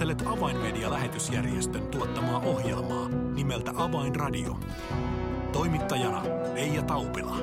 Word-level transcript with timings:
Kuuntelet 0.00 0.38
Avainmedia-lähetysjärjestön 0.38 1.86
tuottamaa 1.86 2.40
ohjelmaa 2.40 3.08
nimeltä 3.08 3.72
Avainradio. 3.76 4.60
Toimittajana 5.52 6.22
Leija 6.54 6.82
Taupila. 6.82 7.36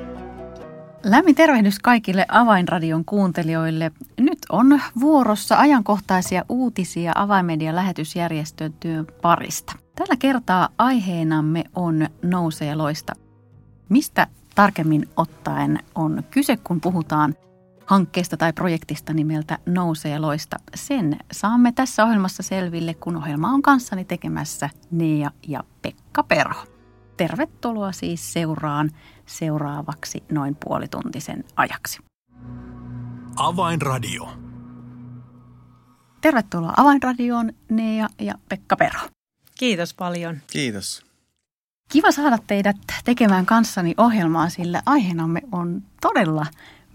Lämmin 1.03 1.35
tervehdys 1.35 1.79
kaikille 1.79 2.25
Avainradion 2.29 3.05
kuuntelijoille. 3.05 3.91
Nyt 4.19 4.39
on 4.49 4.81
vuorossa 4.99 5.59
ajankohtaisia 5.59 6.45
uutisia 6.49 7.11
Avainmedian 7.15 7.75
lähetysjärjestön 7.75 8.73
työn 8.79 9.07
parista. 9.21 9.73
Tällä 9.95 10.15
kertaa 10.19 10.69
aiheenamme 10.77 11.63
on 11.75 12.07
nouseeloista. 12.23 13.13
Mistä 13.89 14.27
tarkemmin 14.55 15.09
ottaen 15.17 15.79
on 15.95 16.23
kyse, 16.31 16.57
kun 16.57 16.81
puhutaan 16.81 17.35
hankkeesta 17.87 18.37
tai 18.37 18.53
projektista 18.53 19.13
nimeltä 19.13 19.57
Nousee 19.65 20.19
loista. 20.19 20.57
Sen 20.75 21.19
saamme 21.31 21.71
tässä 21.71 22.05
ohjelmassa 22.05 22.43
selville, 22.43 22.93
kun 22.93 23.15
ohjelma 23.15 23.49
on 23.49 23.61
kanssani 23.61 24.05
tekemässä 24.05 24.69
Nea 24.91 25.31
ja 25.47 25.63
Pekka 25.81 26.23
Perho. 26.23 26.63
Tervetuloa 27.17 27.91
siis 27.91 28.33
seuraan 28.33 28.91
seuraavaksi 29.25 30.23
noin 30.31 30.57
puolituntisen 30.65 31.43
ajaksi. 31.55 31.99
Avainradio. 33.35 34.29
Tervetuloa 36.21 36.73
Avainradioon 36.77 37.53
Nea 37.69 38.07
ja 38.19 38.33
Pekka 38.49 38.75
Perho. 38.75 39.07
Kiitos 39.57 39.93
paljon. 39.93 40.37
Kiitos. 40.47 41.05
Kiva 41.91 42.11
saada 42.11 42.37
teidät 42.47 42.77
tekemään 43.05 43.45
kanssani 43.45 43.93
ohjelmaa, 43.97 44.49
sillä 44.49 44.81
aiheenamme 44.85 45.41
on 45.51 45.83
todella 46.01 46.45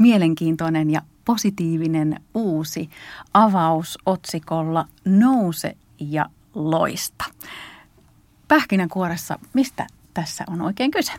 mielenkiintoinen 0.02 0.90
ja 0.90 1.02
positiivinen 1.24 2.20
uusi 2.34 2.90
avaus 3.34 3.98
otsikolla 4.06 4.88
Nouse 5.04 5.76
ja 6.00 6.26
loista. 6.54 7.24
Pähkinänkuoressa, 8.48 9.38
mistä 9.54 9.86
tässä 10.14 10.44
on 10.46 10.60
oikein 10.60 10.90
kyse? 10.90 11.12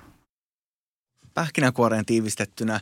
Pähkinänkuoreen 1.33 2.05
tiivistettynä 2.05 2.80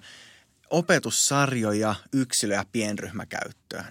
opetussarjoja 0.70 1.96
yksilö- 2.14 2.56
ja 2.56 2.66
pienryhmäkäyttöön 2.72 3.86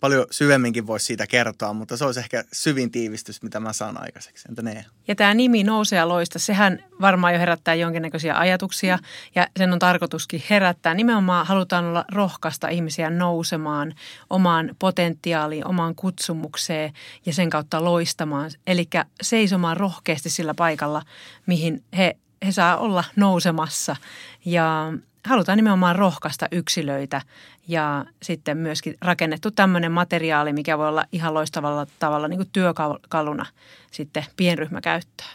paljon 0.00 0.26
syvemminkin 0.30 0.86
voisi 0.86 1.06
siitä 1.06 1.26
kertoa, 1.26 1.72
mutta 1.72 1.96
se 1.96 2.04
olisi 2.04 2.20
ehkä 2.20 2.44
syvin 2.52 2.90
tiivistys, 2.90 3.42
mitä 3.42 3.60
mä 3.60 3.72
saan 3.72 4.02
aikaiseksi. 4.02 4.48
Entä 4.48 4.62
ne? 4.62 4.84
Ja 5.08 5.14
tämä 5.14 5.34
nimi 5.34 5.64
Nousee 5.64 6.04
loista, 6.04 6.38
sehän 6.38 6.84
varmaan 7.00 7.32
jo 7.32 7.38
herättää 7.38 7.74
jonkinnäköisiä 7.74 8.38
ajatuksia 8.38 8.98
ja 9.34 9.46
sen 9.56 9.72
on 9.72 9.78
tarkoituskin 9.78 10.42
herättää. 10.50 10.94
Nimenomaan 10.94 11.46
halutaan 11.46 11.84
olla 11.84 12.04
rohkaista 12.12 12.68
ihmisiä 12.68 13.10
nousemaan 13.10 13.94
omaan 14.30 14.76
potentiaaliin, 14.78 15.66
omaan 15.66 15.94
kutsumukseen 15.94 16.92
ja 17.26 17.32
sen 17.32 17.50
kautta 17.50 17.84
loistamaan. 17.84 18.50
Eli 18.66 18.88
seisomaan 19.22 19.76
rohkeasti 19.76 20.30
sillä 20.30 20.54
paikalla, 20.54 21.02
mihin 21.46 21.84
he, 21.96 22.16
he 22.46 22.52
saa 22.52 22.76
olla 22.76 23.04
nousemassa. 23.16 23.96
Ja 24.44 24.92
halutaan 25.28 25.58
nimenomaan 25.58 25.96
rohkaista 25.96 26.48
yksilöitä 26.52 27.22
ja 27.68 28.04
sitten 28.22 28.58
myöskin 28.58 28.94
rakennettu 29.00 29.50
tämmöinen 29.50 29.92
materiaali, 29.92 30.52
mikä 30.52 30.78
voi 30.78 30.88
olla 30.88 31.04
ihan 31.12 31.34
loistavalla 31.34 31.86
tavalla 31.98 32.28
niin 32.28 32.38
kuin 32.38 32.50
työkaluna 32.52 33.46
sitten 33.90 34.24
pienryhmäkäyttöön. 34.36 35.30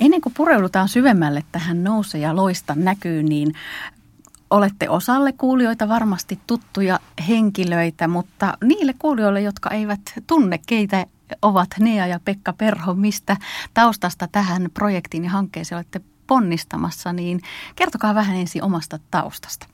Ennen 0.00 0.20
kuin 0.20 0.34
pureudutaan 0.36 0.88
syvemmälle 0.88 1.44
tähän 1.52 1.84
nouse 1.84 2.18
ja 2.18 2.36
loista 2.36 2.74
näkyy, 2.74 3.22
niin 3.22 3.54
olette 4.50 4.88
osalle 4.88 5.32
kuulijoita 5.32 5.88
varmasti 5.88 6.38
tuttuja 6.46 7.00
henkilöitä, 7.28 8.08
mutta 8.08 8.54
niille 8.64 8.94
kuulijoille, 8.98 9.40
jotka 9.40 9.70
eivät 9.70 10.00
tunne, 10.26 10.60
keitä 10.66 11.06
ovat 11.42 11.68
Nea 11.78 12.06
ja 12.06 12.20
Pekka 12.24 12.52
Perho, 12.52 12.94
mistä 12.94 13.36
taustasta 13.74 14.28
tähän 14.32 14.68
projektiin 14.74 15.24
ja 15.24 15.30
hankkeeseen 15.30 15.76
olette 15.76 16.00
ponnistamassa, 16.28 17.12
niin 17.12 17.40
kertokaa 17.76 18.14
vähän 18.14 18.36
ensin 18.36 18.62
omasta 18.62 18.98
taustasta. 19.10 19.66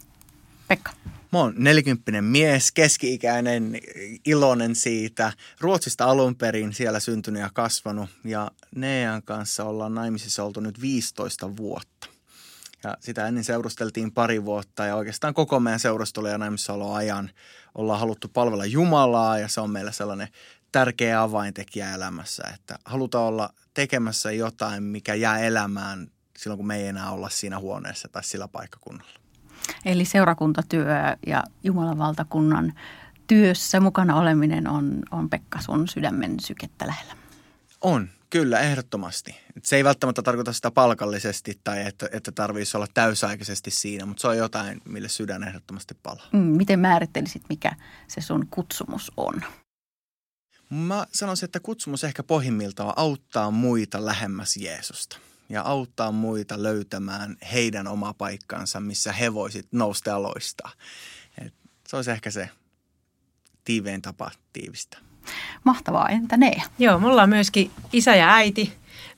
Pekka. 0.68 0.90
Mä 1.32 1.38
oon 1.38 1.54
nelikymppinen 1.56 2.24
mies, 2.24 2.72
keski-ikäinen, 2.72 3.80
iloinen 4.24 4.76
siitä. 4.76 5.32
Ruotsista 5.60 6.04
alun 6.04 6.36
perin 6.36 6.72
siellä 6.72 7.00
syntynyt 7.00 7.42
ja 7.42 7.50
kasvanut. 7.54 8.10
Ja 8.24 8.50
Nean 8.76 9.22
kanssa 9.22 9.64
ollaan 9.64 9.94
naimisissa 9.94 10.44
oltu 10.44 10.60
nyt 10.60 10.80
15 10.80 11.56
vuotta. 11.56 12.06
Ja 12.84 12.96
sitä 13.00 13.28
ennen 13.28 13.44
seurusteltiin 13.44 14.12
pari 14.12 14.44
vuotta 14.44 14.84
ja 14.84 14.96
oikeastaan 14.96 15.34
koko 15.34 15.60
meidän 15.60 15.80
seurustelu 15.80 16.26
ja 16.26 16.38
ajan 16.94 17.30
ollaan 17.74 18.00
haluttu 18.00 18.28
palvella 18.28 18.64
Jumalaa 18.64 19.38
ja 19.38 19.48
se 19.48 19.60
on 19.60 19.70
meillä 19.70 19.92
sellainen 19.92 20.28
tärkeä 20.72 21.22
avaintekijä 21.22 21.94
elämässä, 21.94 22.42
että 22.54 22.78
halutaan 22.84 23.24
olla 23.24 23.50
tekemässä 23.74 24.32
jotain, 24.32 24.82
mikä 24.82 25.14
jää 25.14 25.38
elämään 25.38 26.10
silloin, 26.44 26.58
kun 26.58 26.66
me 26.66 26.76
ei 26.76 26.86
enää 26.86 27.10
olla 27.10 27.28
siinä 27.28 27.58
huoneessa 27.58 28.08
tai 28.08 28.24
sillä 28.24 28.48
paikkakunnalla. 28.48 29.20
Eli 29.84 30.04
seurakuntatyö 30.04 31.16
ja 31.26 31.44
Jumalan 31.62 31.98
valtakunnan 31.98 32.74
työssä 33.26 33.80
mukana 33.80 34.16
oleminen 34.16 34.68
on, 34.68 35.02
on 35.10 35.30
Pekka 35.30 35.60
sun 35.60 35.88
sydämen 35.88 36.40
sykettä 36.40 36.86
lähellä. 36.86 37.16
On, 37.80 38.08
kyllä, 38.30 38.60
ehdottomasti. 38.60 39.36
Se 39.62 39.76
ei 39.76 39.84
välttämättä 39.84 40.22
tarkoita 40.22 40.52
sitä 40.52 40.70
palkallisesti 40.70 41.60
tai 41.64 41.86
että, 41.86 42.08
että 42.12 42.32
tarvitsisi 42.32 42.76
olla 42.76 42.86
täysaikaisesti 42.94 43.70
siinä, 43.70 44.06
mutta 44.06 44.20
se 44.20 44.28
on 44.28 44.38
jotain, 44.38 44.80
mille 44.84 45.08
sydän 45.08 45.42
ehdottomasti 45.42 45.94
palaa. 46.02 46.28
Mm, 46.32 46.38
miten 46.38 46.80
määrittelisit, 46.80 47.42
mikä 47.48 47.72
se 48.08 48.20
sun 48.20 48.46
kutsumus 48.50 49.12
on? 49.16 49.34
Mä 50.70 51.06
sanoisin, 51.12 51.44
että 51.44 51.60
kutsumus 51.60 52.04
ehkä 52.04 52.22
pohjimmiltaan 52.22 52.92
auttaa 52.96 53.50
muita 53.50 54.06
lähemmäs 54.06 54.56
Jeesusta 54.56 55.18
ja 55.48 55.62
auttaa 55.62 56.12
muita 56.12 56.62
löytämään 56.62 57.36
heidän 57.52 57.86
oma 57.86 58.14
paikkansa, 58.14 58.80
missä 58.80 59.12
he 59.12 59.34
voisit 59.34 59.66
nousta 59.72 60.10
ja 60.10 60.22
loistaa. 60.22 60.70
Et 61.38 61.54
se 61.88 61.96
olisi 61.96 62.10
ehkä 62.10 62.30
se 62.30 62.48
tiivein 63.64 64.02
tapa 64.02 64.30
tiivistä. 64.52 64.98
Mahtavaa, 65.64 66.08
entä 66.08 66.36
ne? 66.36 66.62
Joo, 66.78 66.98
mulla 66.98 67.22
on 67.22 67.28
myöskin 67.28 67.70
isä 67.92 68.16
ja 68.16 68.34
äiti 68.34 68.72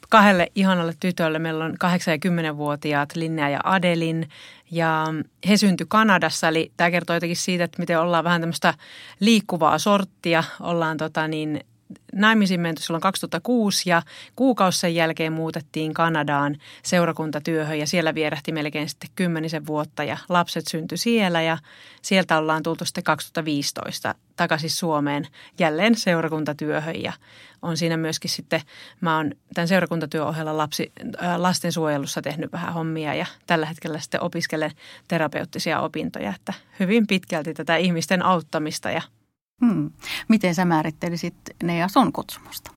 kahdelle 0.09 0.53
ihanalle 0.55 0.95
tytölle. 1.01 1.39
Meillä 1.39 1.65
on 1.65 1.73
8- 1.73 1.75
ja 2.11 2.53
10-vuotiaat 2.53 3.17
Linnea 3.17 3.49
ja 3.49 3.61
Adelin 3.65 4.29
ja 4.71 5.07
he 5.49 5.57
syntyi 5.57 5.87
Kanadassa. 5.89 6.49
Eli 6.49 6.73
tämä 6.77 6.91
kertoo 6.91 7.17
jotenkin 7.17 7.37
siitä, 7.37 7.65
että 7.65 7.79
miten 7.79 8.01
ollaan 8.01 8.25
vähän 8.25 8.41
tämmöistä 8.41 8.75
liikkuvaa 9.21 9.79
sorttia. 9.79 10.45
Ollaan 10.61 10.97
tota 10.97 11.29
niin, 11.29 11.65
naimisiin 12.13 12.61
menty 12.61 12.83
silloin 12.83 13.01
2006 13.01 13.91
ja 13.91 14.03
kuukausi 14.37 14.79
sen 14.79 14.95
jälkeen 14.95 15.33
muutettiin 15.33 15.95
Kanadaan 15.95 16.57
seurakuntatyöhön 16.83 17.79
ja 17.79 17.87
siellä 17.87 18.15
vierähti 18.15 18.53
melkein 18.53 18.89
sitten 18.89 19.11
kymmenisen 19.15 19.67
vuotta 19.67 20.05
ja 20.05 20.19
lapset 20.29 20.67
syntyi 20.67 20.99
siellä 20.99 21.43
ja 21.43 21.59
sieltä 22.03 22.39
ollaan 22.39 22.63
tultu 22.63 22.85
sitten 22.85 23.05
2015 23.05 24.15
takaisin 24.37 24.71
Suomeen 24.71 25.27
jälleen 25.59 25.95
seurakuntatyöhön 25.95 27.03
ja 27.03 27.13
on 27.63 27.77
siinä 27.77 27.97
myöskin 27.97 28.31
sitten, 28.31 28.61
mä 29.01 29.17
oon 29.17 29.33
tämän 29.55 29.69
seurakuntatyön 29.69 30.27
ohella 30.27 30.57
lapsi, 30.57 30.93
äh, 31.23 31.37
lastensuojelussa 31.37 32.23
tehnyt 32.23 32.53
vähän 32.53 32.75
hommia 32.75 33.15
ja 33.15 33.27
tällä 33.47 33.67
hetkellä 33.67 34.01
sitten 34.01 34.23
opiskelen 34.23 34.71
terapeuttisia 35.09 35.81
opintoja, 35.81 36.35
että 36.35 36.53
hyvin 36.81 37.07
pitkälti 37.07 37.55
tätä 37.55 37.77
ihmisten 37.77 38.25
auttamista 38.25 38.91
ja 38.91 39.03
Hmm. 39.65 39.91
Miten 40.29 40.55
sä 40.55 40.65
määrittelisit 40.65 41.35
ne 41.63 41.79
ja 41.79 41.89
sun 41.89 42.13
kutsumusta? 42.13 42.71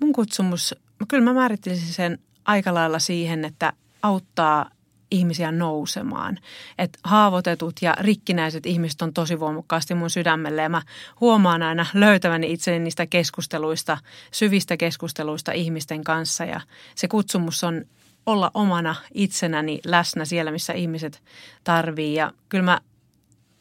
Mun 0.00 0.12
kutsumus, 0.12 0.74
kyllä 1.08 1.24
mä 1.24 1.32
määrittelisin 1.32 1.94
sen 1.94 2.18
aika 2.44 2.74
lailla 2.74 2.98
siihen, 2.98 3.44
että 3.44 3.72
auttaa 4.02 4.70
ihmisiä 5.10 5.52
nousemaan. 5.52 6.38
Että 6.78 6.98
haavoitetut 7.04 7.82
ja 7.82 7.96
rikkinäiset 8.00 8.66
ihmiset 8.66 9.02
on 9.02 9.12
tosi 9.12 9.40
voimakkaasti 9.40 9.94
mun 9.94 10.10
sydämelle 10.10 10.62
ja 10.62 10.68
mä 10.68 10.82
huomaan 11.20 11.62
aina 11.62 11.86
löytäväni 11.94 12.52
itseni 12.52 12.78
niistä 12.78 13.06
keskusteluista, 13.06 13.98
syvistä 14.30 14.76
keskusteluista 14.76 15.52
ihmisten 15.52 16.04
kanssa 16.04 16.44
ja 16.44 16.60
se 16.94 17.08
kutsumus 17.08 17.64
on 17.64 17.84
olla 18.26 18.50
omana 18.54 18.94
itsenäni 19.14 19.80
läsnä 19.84 20.24
siellä, 20.24 20.50
missä 20.50 20.72
ihmiset 20.72 21.22
tarvii 21.64 22.14
ja 22.14 22.32
kyllä 22.48 22.64
mä 22.64 22.80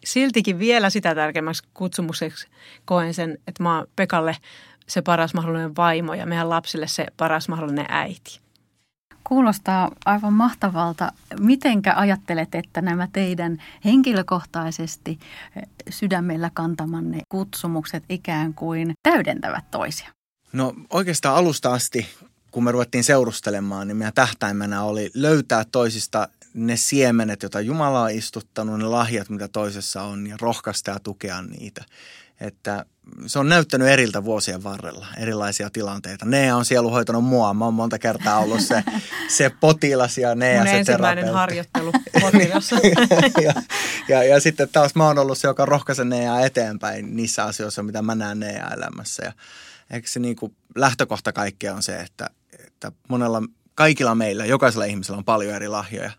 siltikin 0.06 0.60
vielä 0.60 0.90
sitä 0.90 1.16
tärkeämmäksi 1.16 1.64
kutsumukseksi 1.74 2.48
koen 2.86 3.14
sen, 3.14 3.38
että 3.48 3.64
mä 3.64 3.78
oon 3.78 3.88
Pekalle 3.96 4.38
se 4.88 5.02
paras 5.02 5.34
mahdollinen 5.34 5.76
vaimo 5.76 6.14
ja 6.14 6.26
meidän 6.26 6.50
lapsille 6.50 6.88
se 6.88 7.08
paras 7.18 7.50
mahdollinen 7.50 7.86
äiti. 7.90 8.40
Kuulostaa 9.24 9.92
aivan 10.06 10.34
mahtavalta. 10.34 11.12
Mitenkä 11.40 11.94
ajattelet, 11.96 12.56
että 12.56 12.82
nämä 12.82 13.08
teidän 13.14 13.64
henkilökohtaisesti 13.86 15.20
sydämellä 15.90 16.52
kantamanne 16.54 17.22
kutsumukset 17.30 18.04
ikään 18.10 18.54
kuin 18.54 18.94
täydentävät 19.04 19.72
toisia? 19.72 20.10
No 20.54 20.74
oikeastaan 20.90 21.36
alusta 21.36 21.74
asti, 21.74 22.08
kun 22.52 22.64
me 22.64 22.72
ruvettiin 22.72 23.04
seurustelemaan, 23.04 23.88
niin 23.88 23.98
meidän 23.98 24.14
tähtäimenä 24.14 24.84
oli 24.84 25.12
löytää 25.14 25.64
toisista 25.72 26.28
ne 26.54 26.78
siemenet, 26.78 27.44
joita 27.44 27.62
Jumala 27.62 28.02
on 28.02 28.12
istuttanut, 28.12 28.80
ne 28.80 28.86
lahjat, 28.86 29.30
mitä 29.30 29.48
toisessa 29.48 30.04
on, 30.04 30.28
ja 30.28 30.38
rohkaista 30.42 30.92
ja 30.92 31.00
tukea 31.00 31.42
niitä. 31.42 31.86
että 32.42 32.86
se 33.28 33.40
on 33.40 33.50
näyttänyt 33.50 33.88
eriltä 33.88 34.24
vuosien 34.24 34.64
varrella, 34.64 35.08
erilaisia 35.18 35.70
tilanteita. 35.70 36.26
Nea 36.26 36.56
on 36.56 36.66
sielu 36.66 36.90
hoitanut 36.90 37.24
mua. 37.24 37.54
Mä 37.54 37.66
oon 37.66 37.74
monta 37.74 38.00
kertaa 38.00 38.40
ollut 38.40 38.62
se, 38.62 38.84
se 39.38 39.52
potilas 39.60 40.18
ja 40.18 40.36
Nea 40.36 40.58
Mun 40.60 40.68
se 40.68 40.78
ensimmäinen 40.78 41.26
terapeutti. 41.26 41.38
harjoittelu 41.38 41.92
potilas. 42.22 42.72
ja, 43.42 43.54
ja, 44.08 44.24
ja, 44.24 44.40
sitten 44.40 44.70
taas 44.72 44.96
mä 44.96 45.08
oon 45.08 45.20
ollut 45.20 45.38
se, 45.38 45.48
joka 45.48 45.66
rohkaisee 45.66 46.06
Neaa 46.06 46.42
eteenpäin 46.42 47.16
niissä 47.16 47.44
asioissa, 47.44 47.84
mitä 47.84 48.02
mä 48.02 48.16
näen 48.16 48.40
Nea 48.40 48.68
elämässä. 48.78 49.24
Ja 49.26 49.34
eikö 49.92 50.08
se 50.08 50.20
niin 50.20 50.36
kuin 50.36 50.56
lähtökohta 50.76 51.34
kaikkea 51.34 51.76
on 51.76 51.84
se, 51.84 52.00
että, 52.00 52.30
että 52.66 52.92
monella, 53.08 53.42
kaikilla 53.76 54.16
meillä, 54.16 54.46
jokaisella 54.46 54.86
ihmisellä 54.86 55.18
on 55.18 55.24
paljon 55.24 55.56
eri 55.56 55.68
lahjoja. 55.68 56.12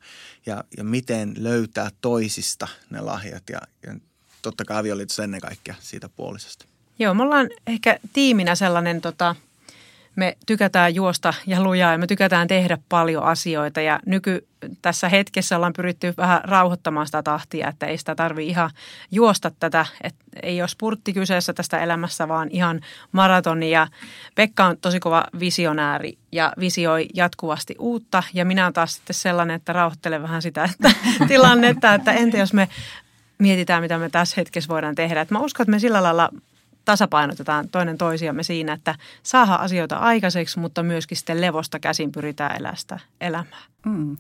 Ja, 0.46 0.64
ja 0.76 0.84
miten 0.84 1.34
löytää 1.38 1.90
toisista 2.00 2.69
ne 2.90 3.00
lahjat 3.00 3.43
ja, 3.50 3.60
ja 3.87 3.94
totta 4.43 4.64
kai 4.64 4.76
avioliitossa 4.76 5.25
ennen 5.25 5.40
kaikkea 5.40 5.75
siitä 5.81 6.08
puolisesta. 6.08 6.64
Joo, 6.99 7.14
me 7.14 7.22
ollaan 7.22 7.49
ehkä 7.66 7.99
tiiminä 8.12 8.54
sellainen, 8.54 9.00
tota, 9.00 9.37
me 10.17 10.37
tykätään 10.47 10.94
juosta 10.94 11.35
ja 11.47 11.62
lujaa 11.62 11.93
ja 11.93 11.99
me 11.99 12.06
tykätään 12.06 12.49
tehdä 12.49 12.79
paljon 12.88 13.23
asioita 13.23 13.81
ja 13.81 14.00
nyky 14.06 14.47
tässä 14.82 15.09
hetkessä 15.09 15.56
ollaan 15.56 15.73
pyritty 15.73 16.14
vähän 16.17 16.41
rauhoittamaan 16.44 17.06
sitä 17.06 17.23
tahtia, 17.23 17.69
että 17.69 17.87
ei 17.87 17.99
sitä 17.99 18.14
tarvi 18.14 18.47
ihan 18.47 18.70
juosta 19.11 19.50
tätä, 19.61 19.87
että 20.03 20.25
ei 20.43 20.62
ole 20.62 20.69
spurtti 20.69 21.12
kyseessä 21.12 21.53
tästä 21.53 21.79
elämässä, 21.79 22.29
vaan 22.29 22.49
ihan 22.50 22.81
maratoni 23.12 23.70
ja 23.70 23.87
Pekka 24.35 24.64
on 24.64 24.79
tosi 24.79 25.00
kova 25.00 25.25
visionääri 25.41 26.19
ja 26.32 26.53
visioi 26.61 27.09
jatkuvasti 27.14 27.75
uutta 27.79 28.23
ja 28.35 28.44
minä 28.44 28.64
olen 28.64 28.73
taas 28.73 28.94
sitten 28.94 29.14
sellainen, 29.14 29.56
että 29.56 29.73
rauhoittelen 29.73 30.23
vähän 30.23 30.43
sitä 30.43 30.64
että 30.64 30.99
tilannetta, 31.29 31.94
että 31.94 32.12
entä 32.12 32.38
jos 32.38 32.53
me 32.53 32.69
mietitään, 33.38 33.82
mitä 33.82 33.99
me 33.99 34.11
tässä 34.11 34.35
hetkessä 34.37 34.69
voidaan 34.69 34.94
tehdä. 34.94 35.20
Et 35.20 35.31
mä 35.31 35.38
uskon, 35.38 35.64
että 35.64 35.70
me 35.70 35.79
sillä 35.79 36.03
lailla 36.03 36.31
tasapainotetaan 36.84 37.69
toinen 37.69 37.99
toisiamme 37.99 38.43
siinä, 38.43 38.73
että 38.73 38.94
saadaan 39.23 39.61
asioita 39.61 39.96
aikaiseksi, 39.96 40.58
mutta 40.58 40.82
myöskin 40.82 41.17
sitten 41.17 41.40
levosta 41.40 41.79
käsin 41.79 42.12
pyritään 42.12 42.56
elästä 42.56 42.99
elämää. 43.20 43.62
Mm. 43.87 44.17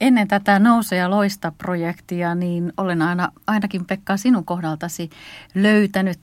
Ennen 0.00 0.28
tätä 0.28 0.58
Nouse 0.58 0.96
ja 0.96 1.10
loista 1.10 1.52
projektia, 1.58 2.34
niin 2.34 2.72
olen 2.76 3.02
aina, 3.02 3.32
ainakin 3.46 3.84
Pekka 3.84 4.16
sinun 4.16 4.44
kohdaltasi 4.44 5.10
löytänyt 5.54 6.20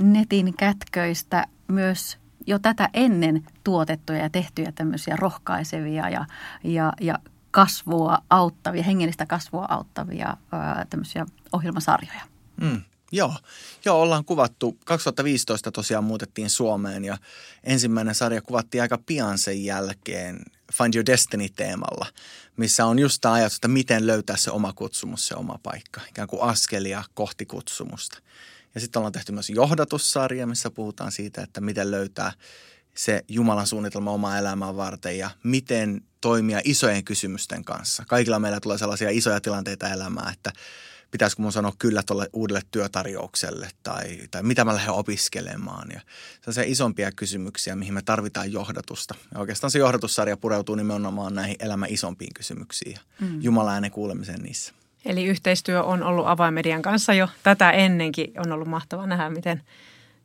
netin 0.00 0.54
kätköistä 0.54 1.46
myös 1.68 2.18
jo 2.46 2.58
tätä 2.58 2.88
ennen 2.94 3.46
tuotettuja 3.64 4.18
ja 4.18 4.30
tehtyjä 4.30 4.72
tämmöisiä 4.72 5.16
rohkaisevia 5.16 6.08
ja, 6.08 6.26
ja, 6.64 6.92
ja 7.00 7.18
kasvua 7.50 8.18
auttavia, 8.30 8.82
hengellistä 8.82 9.26
kasvua 9.26 9.66
auttavia 9.68 10.36
ää, 10.52 10.86
tämmöisiä 10.90 11.26
ohjelmasarjoja. 11.52 12.20
Mm. 12.60 12.82
Joo. 13.12 13.34
Joo, 13.84 14.00
ollaan 14.00 14.24
kuvattu. 14.24 14.78
2015 14.84 15.72
tosiaan 15.72 16.04
muutettiin 16.04 16.50
Suomeen 16.50 17.04
ja 17.04 17.18
ensimmäinen 17.64 18.14
sarja 18.14 18.42
kuvattiin 18.42 18.82
aika 18.82 18.98
pian 19.06 19.38
sen 19.38 19.64
jälkeen 19.64 20.42
Find 20.72 20.94
Your 20.94 21.06
Destiny-teemalla, 21.06 22.06
missä 22.56 22.86
on 22.86 22.98
just 22.98 23.18
tämä 23.20 23.34
ajatus, 23.34 23.56
että 23.56 23.68
miten 23.68 24.06
löytää 24.06 24.36
se 24.36 24.50
oma 24.50 24.72
kutsumus, 24.72 25.28
se 25.28 25.34
oma 25.34 25.58
paikka, 25.62 26.00
ikään 26.08 26.28
kuin 26.28 26.42
askelia 26.42 27.04
kohti 27.14 27.46
kutsumusta. 27.46 28.18
Ja 28.74 28.80
sitten 28.80 29.00
ollaan 29.00 29.12
tehty 29.12 29.32
myös 29.32 29.50
johdatussarja, 29.50 30.46
missä 30.46 30.70
puhutaan 30.70 31.12
siitä, 31.12 31.42
että 31.42 31.60
miten 31.60 31.90
löytää 31.90 32.32
se 32.94 33.24
Jumalan 33.28 33.66
suunnitelma 33.66 34.10
omaa 34.10 34.38
elämää 34.38 34.76
varten 34.76 35.18
ja 35.18 35.30
miten 35.42 36.02
toimia 36.20 36.60
isojen 36.64 37.04
kysymysten 37.04 37.64
kanssa. 37.64 38.04
Kaikilla 38.08 38.38
meillä 38.38 38.60
tulee 38.60 38.78
sellaisia 38.78 39.10
isoja 39.10 39.40
tilanteita 39.40 39.88
elämää, 39.88 40.30
että 40.32 40.52
pitäisikö 41.10 41.42
mun 41.42 41.52
sanoa 41.52 41.72
kyllä 41.78 42.02
tuolle 42.06 42.28
uudelle 42.32 42.62
työtarjoukselle 42.70 43.68
tai, 43.82 44.18
tai 44.30 44.42
mitä 44.42 44.64
mä 44.64 44.74
lähden 44.74 44.94
opiskelemaan. 44.94 45.88
Ja 45.90 46.00
sellaisia 46.40 46.64
isompia 46.66 47.12
kysymyksiä, 47.12 47.76
mihin 47.76 47.94
me 47.94 48.02
tarvitaan 48.02 48.52
johdatusta. 48.52 49.14
Ja 49.34 49.40
oikeastaan 49.40 49.70
se 49.70 49.78
johdatussarja 49.78 50.36
pureutuu 50.36 50.74
nimenomaan 50.74 51.34
näihin 51.34 51.56
elämän 51.60 51.88
isompiin 51.92 52.34
kysymyksiin 52.34 52.92
ja 52.92 53.00
mm. 53.20 53.42
Jumalan 53.42 53.74
äänen 53.74 53.90
kuulemiseen 53.90 54.42
niissä. 54.42 54.72
Eli 55.04 55.24
yhteistyö 55.24 55.82
on 55.82 56.02
ollut 56.02 56.26
avaimedian 56.26 56.82
kanssa 56.82 57.14
jo 57.14 57.28
tätä 57.42 57.70
ennenkin. 57.70 58.32
On 58.38 58.52
ollut 58.52 58.68
mahtava 58.68 59.06
nähdä, 59.06 59.30
miten 59.30 59.62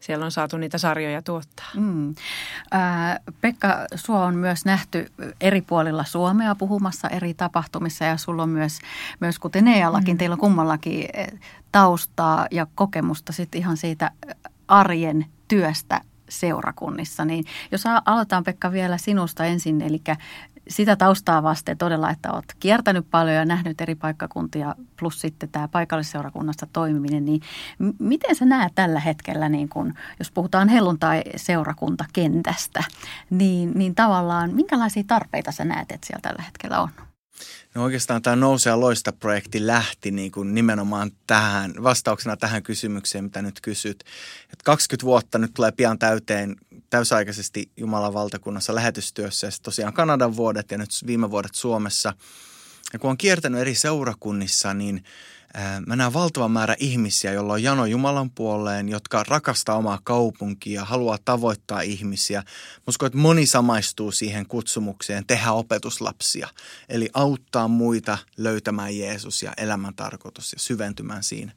siellä 0.04 0.26
on 0.26 0.32
saatu 0.32 0.58
niitä 0.58 0.78
sarjoja 0.78 1.22
tuottaa. 1.22 1.70
Mm. 1.76 2.16
Ää, 2.72 3.20
Pekka, 3.42 3.86
sua 3.96 4.26
on 4.26 4.36
myös 4.36 4.66
nähty 4.66 5.12
eri 5.42 5.62
puolilla 5.62 6.04
Suomea 6.04 6.56
puhumassa 6.56 7.08
eri 7.08 7.34
tapahtumissa 7.34 8.06
ja 8.06 8.18
sulla 8.18 8.44
on 8.44 8.50
myös, 8.50 8.80
myös 9.20 9.40
kuten 9.40 9.68
Eallakin, 9.68 10.16
mm. 10.16 10.18
teillä 10.18 10.34
on 10.34 10.40
kummallakin 10.40 11.10
taustaa 11.72 12.48
ja 12.52 12.68
kokemusta 12.76 13.34
sitten 13.34 13.60
ihan 13.60 13.78
siitä 13.78 14.12
arjen 14.68 15.26
työstä 15.48 16.02
seurakunnissa. 16.30 17.26
Niin 17.26 17.46
jos 17.72 17.84
aloitetaan 18.06 18.44
Pekka 18.44 18.72
vielä 18.72 18.98
sinusta 18.98 19.46
ensin, 19.46 19.82
eli 19.82 20.02
sitä 20.68 20.96
taustaa 20.96 21.44
vasten 21.44 21.78
todella, 21.78 22.10
että 22.10 22.32
olet 22.32 22.56
kiertänyt 22.60 23.06
paljon 23.12 23.36
ja 23.36 23.46
nähnyt 23.46 23.82
eri 23.82 23.96
paikkakuntia, 23.96 24.76
plus 25.00 25.22
sitten 25.22 25.50
tämä 25.50 25.68
paikallisseurakunnasta 25.68 26.68
toimiminen, 26.74 27.26
niin 27.26 27.42
miten 28.00 28.36
sä 28.36 28.46
näet 28.46 28.72
tällä 28.76 29.00
hetkellä, 29.00 29.50
niin 29.50 29.70
kun, 29.70 29.94
jos 30.20 30.32
puhutaan 30.32 30.70
helluntai-seurakuntakentästä, 30.70 32.84
niin, 33.30 33.72
niin 33.76 33.96
tavallaan 33.96 34.54
minkälaisia 34.54 35.04
tarpeita 35.08 35.52
sä 35.52 35.66
näet, 35.66 35.92
että 35.92 36.08
siellä 36.08 36.22
tällä 36.22 36.44
hetkellä 36.44 36.82
on? 36.82 36.90
No 37.76 37.84
oikeastaan 37.84 38.22
tämä 38.22 38.36
Nouse 38.36 38.70
ja 38.70 38.80
loista-projekti 38.80 39.68
lähti 39.68 40.12
niin 40.12 40.32
kuin 40.32 40.56
nimenomaan 40.56 41.12
tähän, 41.28 41.74
vastauksena 41.84 42.38
tähän 42.38 42.64
kysymykseen, 42.64 43.24
mitä 43.24 43.42
nyt 43.42 43.62
kysyt. 43.62 44.04
Et 44.54 44.64
20 44.64 45.06
vuotta 45.06 45.38
nyt 45.38 45.54
tulee 45.54 45.72
pian 45.72 46.00
täyteen 46.00 46.56
täysaikaisesti 46.90 47.72
Jumalan 47.78 48.14
valtakunnassa 48.14 48.76
lähetystyössä 48.76 49.48
ja 49.48 49.52
tosiaan 49.64 49.94
Kanadan 49.94 50.36
vuodet 50.36 50.72
ja 50.72 50.78
nyt 50.78 50.90
viime 51.08 51.32
vuodet 51.32 51.56
Suomessa. 51.56 52.14
Ja 52.94 53.00
kun 53.00 53.10
on 53.10 53.18
kiertänyt 53.18 53.62
eri 53.62 53.76
seurakunnissa, 53.76 54.74
niin 54.74 55.04
mä 55.88 55.96
näen 55.96 56.14
valtavan 56.14 56.52
määrä 56.52 56.76
ihmisiä, 56.80 57.32
joilla 57.32 57.54
on 57.54 57.64
jano 57.64 57.86
Jumalan 57.86 58.30
puoleen, 58.30 58.90
jotka 58.90 59.24
rakastaa 59.28 59.78
omaa 59.78 60.00
kaupunkia, 60.04 60.86
haluaa 60.86 61.18
tavoittaa 61.26 61.82
ihmisiä. 61.82 62.44
Uskon, 62.88 63.08
että 63.08 63.20
moni 63.20 63.46
samaistuu 63.46 64.12
siihen 64.12 64.46
kutsumukseen 64.46 65.28
tehdä 65.28 65.52
opetuslapsia, 65.52 66.48
eli 66.90 67.10
auttaa 67.14 67.68
muita 67.68 68.18
löytämään 68.38 68.98
Jeesus 68.98 69.44
ja 69.44 69.54
elämän 69.58 69.96
tarkoitus 69.96 70.54
ja 70.54 70.60
syventymään 70.60 71.24
siinä. 71.24 71.52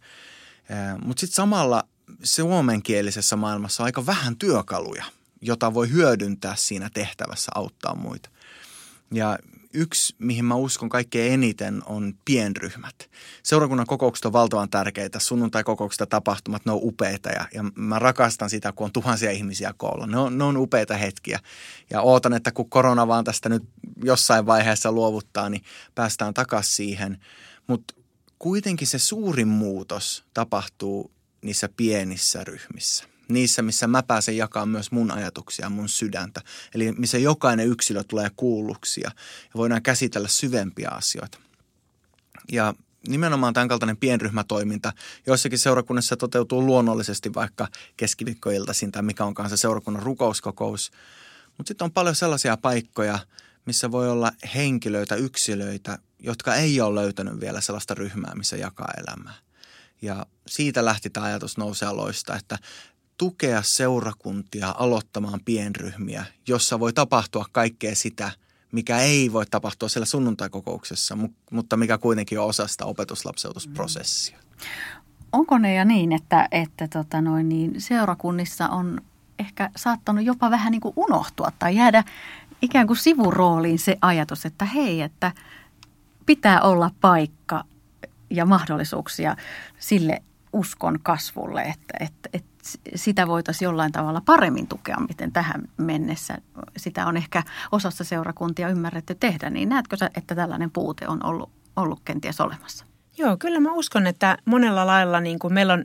Mutta 1.04 1.20
sitten 1.20 1.36
samalla 1.36 1.84
suomenkielisessä 2.22 3.36
maailmassa 3.36 3.82
on 3.82 3.84
aika 3.84 4.06
vähän 4.06 4.36
työkaluja, 4.36 5.04
jota 5.40 5.74
voi 5.74 5.90
hyödyntää 5.90 6.56
siinä 6.56 6.90
tehtävässä 6.94 7.52
auttaa 7.54 7.94
muita. 7.94 8.28
Ja 9.10 9.38
yksi, 9.76 10.14
mihin 10.18 10.44
mä 10.44 10.54
uskon 10.54 10.88
kaikkein 10.88 11.32
eniten, 11.32 11.82
on 11.86 12.14
pienryhmät. 12.24 13.10
Seurakunnan 13.42 13.86
kokoukset 13.86 14.24
on 14.24 14.32
valtavan 14.32 14.70
tärkeitä. 14.70 15.18
Sunnuntai-kokoukset 15.18 16.08
tapahtumat, 16.08 16.66
ne 16.66 16.72
on 16.72 16.80
upeita 16.82 17.28
ja, 17.28 17.48
ja 17.54 17.64
mä 17.74 17.98
rakastan 17.98 18.50
sitä, 18.50 18.72
kun 18.72 18.84
on 18.84 18.92
tuhansia 18.92 19.30
ihmisiä 19.30 19.74
koolla. 19.76 20.06
Ne 20.06 20.18
on, 20.18 20.38
ne 20.38 20.44
on 20.44 20.56
upeita 20.56 20.96
hetkiä. 20.96 21.40
Ja 21.90 22.00
ootan, 22.00 22.32
että 22.32 22.52
kun 22.52 22.70
korona 22.70 23.08
vaan 23.08 23.24
tästä 23.24 23.48
nyt 23.48 23.62
jossain 24.04 24.46
vaiheessa 24.46 24.92
luovuttaa, 24.92 25.48
niin 25.48 25.62
päästään 25.94 26.34
takaisin 26.34 26.74
siihen. 26.74 27.20
Mutta 27.66 27.94
kuitenkin 28.38 28.88
se 28.88 28.98
suurin 28.98 29.48
muutos 29.48 30.24
tapahtuu 30.34 31.10
niissä 31.42 31.68
pienissä 31.76 32.44
ryhmissä 32.44 33.15
niissä, 33.28 33.62
missä 33.62 33.86
mä 33.86 34.02
pääsen 34.02 34.36
jakamaan 34.36 34.68
myös 34.68 34.90
mun 34.90 35.10
ajatuksia, 35.10 35.70
mun 35.70 35.88
sydäntä. 35.88 36.40
Eli 36.74 36.92
missä 36.92 37.18
jokainen 37.18 37.68
yksilö 37.68 38.04
tulee 38.04 38.30
kuulluksi 38.36 39.00
ja 39.04 39.10
voidaan 39.56 39.82
käsitellä 39.82 40.28
syvempiä 40.28 40.88
asioita. 40.88 41.38
Ja 42.52 42.74
nimenomaan 43.08 43.54
tämän 43.54 43.68
kaltainen 43.68 43.96
pienryhmätoiminta 43.96 44.92
joissakin 45.26 45.58
seurakunnissa 45.58 46.16
toteutuu 46.16 46.66
luonnollisesti 46.66 47.34
vaikka 47.34 47.68
keskiviikkoiltaisin 47.96 48.92
tai 48.92 49.02
mikä 49.02 49.24
onkaan 49.24 49.50
se 49.50 49.56
seurakunnan 49.56 50.02
rukouskokous. 50.02 50.90
Mutta 51.58 51.68
sitten 51.68 51.84
on 51.84 51.92
paljon 51.92 52.14
sellaisia 52.14 52.56
paikkoja, 52.56 53.18
missä 53.66 53.90
voi 53.90 54.10
olla 54.10 54.32
henkilöitä, 54.54 55.14
yksilöitä, 55.14 55.98
jotka 56.18 56.54
ei 56.54 56.80
ole 56.80 57.00
löytänyt 57.00 57.40
vielä 57.40 57.60
sellaista 57.60 57.94
ryhmää, 57.94 58.34
missä 58.34 58.56
jakaa 58.56 58.88
elämää. 58.96 59.34
Ja 60.02 60.26
siitä 60.46 60.84
lähti 60.84 61.10
tämä 61.10 61.26
ajatus 61.26 61.58
nousea 61.58 61.96
loista, 61.96 62.36
että 62.36 62.58
tukea 63.18 63.62
seurakuntia 63.62 64.74
aloittamaan 64.78 65.40
pienryhmiä, 65.44 66.24
jossa 66.48 66.80
voi 66.80 66.92
tapahtua 66.92 67.46
kaikkea 67.52 67.94
sitä, 67.94 68.30
mikä 68.72 68.98
ei 68.98 69.32
voi 69.32 69.46
tapahtua 69.46 69.88
siellä 69.88 70.06
sunnuntaikokouksessa, 70.06 71.18
mutta 71.50 71.76
mikä 71.76 71.98
kuitenkin 71.98 72.40
on 72.40 72.46
osa 72.46 72.66
sitä 72.66 72.84
opetuslapseutusprosessia. 72.84 74.38
Onko 75.32 75.58
ne 75.58 75.74
ja 75.74 75.84
niin, 75.84 76.12
että, 76.12 76.48
että 76.50 76.88
tota 76.88 77.20
noin, 77.20 77.48
niin 77.48 77.80
seurakunnissa 77.80 78.68
on 78.68 79.00
ehkä 79.38 79.70
saattanut 79.76 80.24
jopa 80.24 80.50
vähän 80.50 80.70
niin 80.70 80.80
kuin 80.80 80.94
unohtua 80.96 81.52
tai 81.58 81.76
jäädä 81.76 82.04
ikään 82.62 82.86
kuin 82.86 82.96
sivurooliin 82.96 83.78
se 83.78 83.96
ajatus, 84.00 84.46
että 84.46 84.64
hei, 84.64 85.00
että 85.00 85.32
pitää 86.26 86.60
olla 86.60 86.90
paikka 87.00 87.64
ja 88.30 88.46
mahdollisuuksia 88.46 89.36
sille 89.78 90.22
uskon 90.52 90.98
kasvulle, 91.02 91.62
että, 91.62 91.94
että, 92.00 92.28
että 92.32 92.55
sitä 92.94 93.26
voitaisiin 93.26 93.66
jollain 93.66 93.92
tavalla 93.92 94.22
paremmin 94.24 94.66
tukea, 94.66 94.96
miten 95.08 95.32
tähän 95.32 95.62
mennessä 95.76 96.38
sitä 96.76 97.06
on 97.06 97.16
ehkä 97.16 97.42
osassa 97.72 98.04
seurakuntia 98.04 98.68
ymmärretty 98.68 99.14
tehdä. 99.14 99.50
Niin 99.50 99.68
näetkö 99.68 99.96
sä, 99.96 100.10
että 100.16 100.34
tällainen 100.34 100.70
puute 100.70 101.08
on 101.08 101.26
ollut, 101.26 101.50
ollut 101.76 102.00
kenties 102.04 102.40
olemassa? 102.40 102.84
Joo, 103.18 103.36
kyllä 103.36 103.60
mä 103.60 103.72
uskon, 103.72 104.06
että 104.06 104.38
monella 104.44 104.86
lailla 104.86 105.20
niin 105.20 105.38
kuin 105.38 105.54
meillä 105.54 105.72
on 105.72 105.84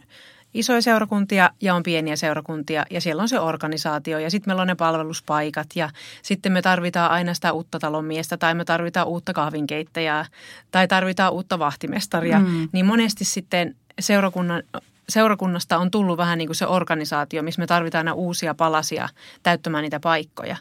isoja 0.54 0.82
seurakuntia 0.82 1.52
ja 1.62 1.76
on 1.76 1.84
pieniä 1.84 2.16
seurakuntia 2.16 2.86
ja 2.90 3.02
siellä 3.02 3.22
on 3.22 3.30
se 3.30 3.40
organisaatio 3.40 4.20
ja 4.20 4.32
sitten 4.32 4.50
meillä 4.50 4.62
on 4.62 4.68
ne 4.68 4.76
palveluspaikat 4.76 5.68
ja 5.76 5.90
sitten 6.22 6.52
me 6.52 6.62
tarvitaan 6.62 7.12
aina 7.12 7.34
sitä 7.34 7.54
uutta 7.54 7.80
talonmiestä 7.80 8.38
tai 8.38 8.54
me 8.54 8.66
tarvitaan 8.66 9.08
uutta 9.08 9.34
kahvinkeittäjää 9.34 10.26
tai 10.72 10.88
tarvitaan 10.88 11.34
uutta 11.34 11.60
vahtimestaria. 11.60 12.40
Mm. 12.40 12.70
Niin 12.72 12.86
monesti 12.86 13.26
sitten 13.26 13.76
seurakunnan 14.00 14.64
seurakunnasta 15.12 15.78
on 15.78 15.92
tullut 15.92 16.18
vähän 16.18 16.38
niin 16.38 16.48
kuin 16.48 16.56
se 16.56 16.68
organisaatio, 16.68 17.44
missä 17.44 17.62
me 17.62 17.68
tarvitaan 17.68 18.08
aina 18.08 18.14
uusia 18.14 18.54
palasia 18.54 19.10
täyttämään 19.44 19.82
niitä 19.82 20.00
paikkoja. 20.00 20.56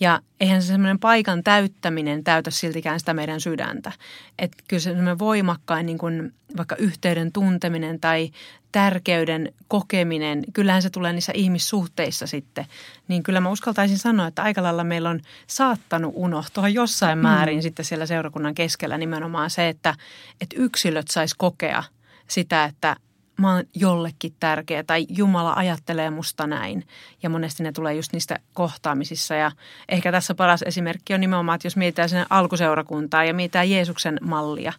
Ja 0.00 0.20
eihän 0.40 0.62
se 0.62 0.66
semmoinen 0.66 0.98
paikan 0.98 1.44
täyttäminen 1.44 2.24
täytä 2.24 2.50
siltikään 2.50 3.00
sitä 3.00 3.14
meidän 3.14 3.40
sydäntä. 3.40 3.92
Että 4.38 4.56
kyllä 4.68 4.80
se 4.80 4.90
semmoinen 4.90 5.18
voimakkain 5.18 5.86
niin 5.86 5.98
kuin 5.98 6.34
vaikka 6.56 6.76
yhteyden 6.76 7.32
tunteminen 7.32 8.00
tai 8.00 8.30
tärkeyden 8.72 9.52
kokeminen, 9.68 10.44
kyllähän 10.52 10.82
se 10.82 10.90
tulee 10.90 11.12
niissä 11.12 11.32
ihmissuhteissa 11.34 12.26
sitten. 12.26 12.66
Niin 13.08 13.22
kyllä 13.22 13.40
mä 13.40 13.50
uskaltaisin 13.50 13.98
sanoa, 13.98 14.26
että 14.26 14.42
aika 14.42 14.62
lailla 14.62 14.84
meillä 14.84 15.10
on 15.10 15.20
saattanut 15.46 16.12
unohtua 16.14 16.68
jossain 16.68 17.18
määrin 17.18 17.58
mm. 17.58 17.62
sitten 17.62 17.84
siellä 17.84 18.06
seurakunnan 18.06 18.54
keskellä 18.54 18.98
nimenomaan 18.98 19.50
se, 19.50 19.68
että, 19.68 19.94
että 20.40 20.56
yksilöt 20.58 21.08
sais 21.08 21.34
kokea 21.34 21.82
sitä, 22.28 22.64
että 22.64 22.96
mä 23.38 23.54
oon 23.54 23.64
jollekin 23.74 24.34
tärkeä 24.40 24.84
tai 24.84 25.06
Jumala 25.08 25.52
ajattelee 25.52 26.10
musta 26.10 26.46
näin. 26.46 26.86
Ja 27.22 27.30
monesti 27.30 27.62
ne 27.62 27.72
tulee 27.72 27.94
just 27.94 28.12
niistä 28.12 28.38
kohtaamisissa 28.54 29.34
ja 29.34 29.52
ehkä 29.88 30.12
tässä 30.12 30.34
paras 30.34 30.62
esimerkki 30.62 31.14
on 31.14 31.20
nimenomaan, 31.20 31.56
että 31.56 31.66
jos 31.66 31.76
mietitään 31.76 32.08
sen 32.08 32.26
alkuseurakuntaa 32.30 33.24
ja 33.24 33.34
mietitään 33.34 33.70
Jeesuksen 33.70 34.18
mallia, 34.22 34.72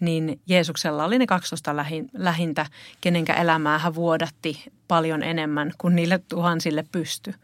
niin 0.00 0.40
Jeesuksella 0.46 1.04
oli 1.04 1.18
ne 1.18 1.26
12 1.26 1.76
lähintä, 2.12 2.66
kenenkä 3.00 3.34
elämää 3.34 3.78
hän 3.78 3.94
vuodatti 3.94 4.64
paljon 4.88 5.22
enemmän 5.22 5.72
kuin 5.78 5.96
niille 5.96 6.20
tuhansille 6.28 6.84
pysty. 6.92 7.34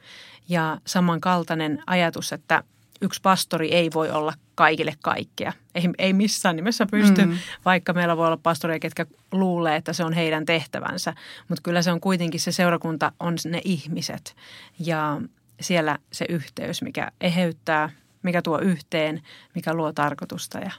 Ja 0.48 0.78
samankaltainen 0.86 1.82
ajatus, 1.86 2.32
että 2.32 2.62
yksi 3.02 3.20
pastori 3.22 3.72
ei 3.72 3.90
voi 3.94 4.10
olla 4.10 4.32
kaikille 4.54 4.94
kaikkea. 5.02 5.52
Ei, 5.74 5.88
ei 5.98 6.12
missään 6.12 6.56
nimessä 6.56 6.86
pysty, 6.90 7.24
mm. 7.24 7.38
vaikka 7.64 7.92
meillä 7.92 8.16
voi 8.16 8.26
olla 8.26 8.36
pastoreja, 8.42 8.78
ketkä 8.78 9.06
luulee, 9.32 9.76
että 9.76 9.92
se 9.92 10.04
on 10.04 10.12
heidän 10.12 10.44
tehtävänsä. 10.44 11.14
Mutta 11.48 11.62
kyllä 11.62 11.82
se 11.82 11.92
on 11.92 12.00
kuitenkin 12.00 12.40
se 12.40 12.52
seurakunta, 12.52 13.12
on 13.20 13.36
ne 13.44 13.60
ihmiset 13.64 14.36
ja 14.78 15.20
siellä 15.60 15.98
se 16.12 16.26
yhteys, 16.28 16.82
mikä 16.82 17.10
eheyttää, 17.20 17.90
mikä 18.22 18.42
tuo 18.42 18.58
yhteen, 18.58 19.22
mikä 19.54 19.74
luo 19.74 19.92
tarkoitusta 19.92 20.58
ja 20.58 20.70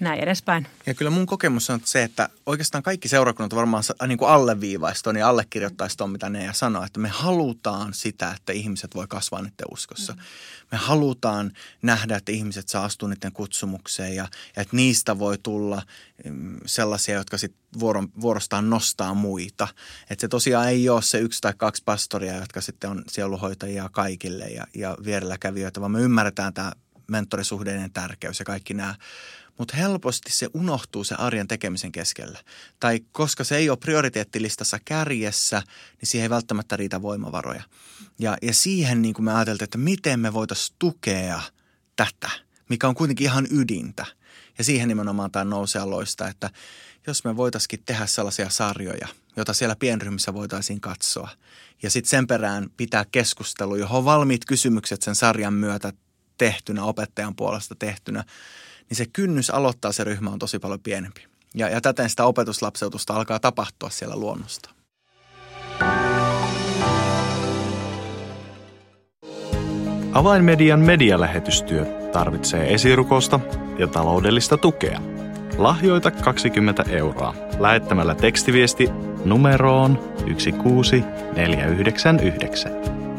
näin 0.00 0.20
edespäin. 0.20 0.66
Ja 0.86 0.94
kyllä 0.94 1.10
mun 1.10 1.26
kokemus 1.26 1.70
on 1.70 1.80
se, 1.84 2.02
että 2.02 2.28
oikeastaan 2.46 2.82
kaikki 2.82 3.08
seurakunnat 3.08 3.54
varmaan 3.54 3.84
niin 4.06 4.18
kuin 4.18 4.30
alleviivaisi 4.30 5.02
ja 5.18 5.28
allekirjoittaisi 5.28 5.96
mitä 6.06 6.30
ne 6.30 6.44
ja 6.44 6.52
sanoo, 6.52 6.84
että 6.84 7.00
me 7.00 7.08
halutaan 7.08 7.94
sitä, 7.94 8.32
että 8.36 8.52
ihmiset 8.52 8.94
voi 8.94 9.06
kasvaa 9.08 9.42
niiden 9.42 9.66
uskossa. 9.72 10.12
Mm. 10.12 10.18
Me 10.72 10.78
halutaan 10.78 11.52
nähdä, 11.82 12.16
että 12.16 12.32
ihmiset 12.32 12.68
saa 12.68 12.84
astua 12.84 13.08
niiden 13.08 13.32
kutsumukseen 13.32 14.14
ja, 14.14 14.28
ja 14.56 14.62
että 14.62 14.76
niistä 14.76 15.18
voi 15.18 15.38
tulla 15.42 15.82
mm, 16.24 16.60
sellaisia, 16.66 17.14
jotka 17.14 17.38
sitten 17.38 17.60
vuoron, 17.78 18.08
vuorostaan 18.20 18.70
nostaa 18.70 19.14
muita. 19.14 19.68
Että 20.10 20.20
se 20.20 20.28
tosiaan 20.28 20.68
ei 20.68 20.88
ole 20.88 21.02
se 21.02 21.18
yksi 21.18 21.40
tai 21.40 21.54
kaksi 21.56 21.82
pastoria, 21.84 22.36
jotka 22.36 22.60
sitten 22.60 22.90
on 22.90 23.04
sieluhoitajia 23.08 23.88
kaikille 23.92 24.44
ja, 24.44 24.66
ja 24.74 24.96
vierellä 25.04 25.38
kävijöitä, 25.38 25.80
vaan 25.80 25.92
me 25.92 26.00
ymmärretään 26.00 26.54
tämä 26.54 26.72
mentorisuhteiden 27.06 27.92
tärkeys 27.92 28.38
ja 28.38 28.44
kaikki 28.44 28.74
nämä 28.74 28.94
mutta 29.58 29.76
helposti 29.76 30.32
se 30.32 30.48
unohtuu 30.54 31.04
se 31.04 31.14
arjen 31.14 31.48
tekemisen 31.48 31.92
keskellä. 31.92 32.38
Tai 32.80 33.00
koska 33.12 33.44
se 33.44 33.56
ei 33.56 33.70
ole 33.70 33.78
prioriteettilistassa 33.78 34.78
kärjessä, 34.84 35.62
niin 36.00 36.06
siihen 36.06 36.24
ei 36.24 36.30
välttämättä 36.30 36.76
riitä 36.76 37.02
voimavaroja. 37.02 37.62
Ja, 38.18 38.36
ja 38.42 38.54
siihen 38.54 39.02
niin 39.02 39.14
kuin 39.14 39.24
me 39.24 39.34
ajateltiin, 39.34 39.66
että 39.66 39.78
miten 39.78 40.20
me 40.20 40.32
voitaisiin 40.32 40.76
tukea 40.78 41.40
tätä, 41.96 42.30
mikä 42.68 42.88
on 42.88 42.94
kuitenkin 42.94 43.24
ihan 43.24 43.46
ydintä. 43.50 44.06
Ja 44.58 44.64
siihen 44.64 44.88
nimenomaan 44.88 45.30
tämä 45.30 45.44
nousee 45.44 45.84
loista, 45.84 46.28
että 46.28 46.50
jos 47.06 47.24
me 47.24 47.36
voitaisiin 47.36 47.82
tehdä 47.86 48.06
sellaisia 48.06 48.50
sarjoja, 48.50 49.08
joita 49.36 49.52
siellä 49.52 49.76
pienryhmissä 49.76 50.34
voitaisiin 50.34 50.80
katsoa. 50.80 51.28
Ja 51.82 51.90
sitten 51.90 52.10
sen 52.10 52.26
perään 52.26 52.70
pitää 52.76 53.04
keskustelu, 53.12 53.76
johon 53.76 54.04
valmiit 54.04 54.44
kysymykset 54.44 55.02
sen 55.02 55.14
sarjan 55.14 55.54
myötä 55.54 55.92
tehtynä, 56.38 56.84
opettajan 56.84 57.36
puolesta 57.36 57.74
tehtynä, 57.74 58.24
niin 58.90 58.96
se 58.96 59.06
kynnys 59.12 59.50
aloittaa 59.50 59.92
se 59.92 60.04
ryhmä 60.04 60.30
on 60.30 60.38
tosi 60.38 60.58
paljon 60.58 60.80
pienempi. 60.80 61.26
Ja, 61.54 61.68
ja 61.68 61.80
täten 61.80 62.10
sitä 62.10 62.24
opetuslapseutusta 62.24 63.14
alkaa 63.14 63.40
tapahtua 63.40 63.90
siellä 63.90 64.16
luonnosta. 64.16 64.70
Avainmedian 70.12 70.80
medialähetystyö 70.80 71.86
tarvitsee 72.12 72.74
esirukosta 72.74 73.40
ja 73.78 73.86
taloudellista 73.86 74.56
tukea. 74.56 75.00
Lahjoita 75.58 76.10
20 76.10 76.84
euroa 76.88 77.34
lähettämällä 77.58 78.14
tekstiviesti 78.14 78.88
numeroon 79.24 80.14
16499. 80.26 82.72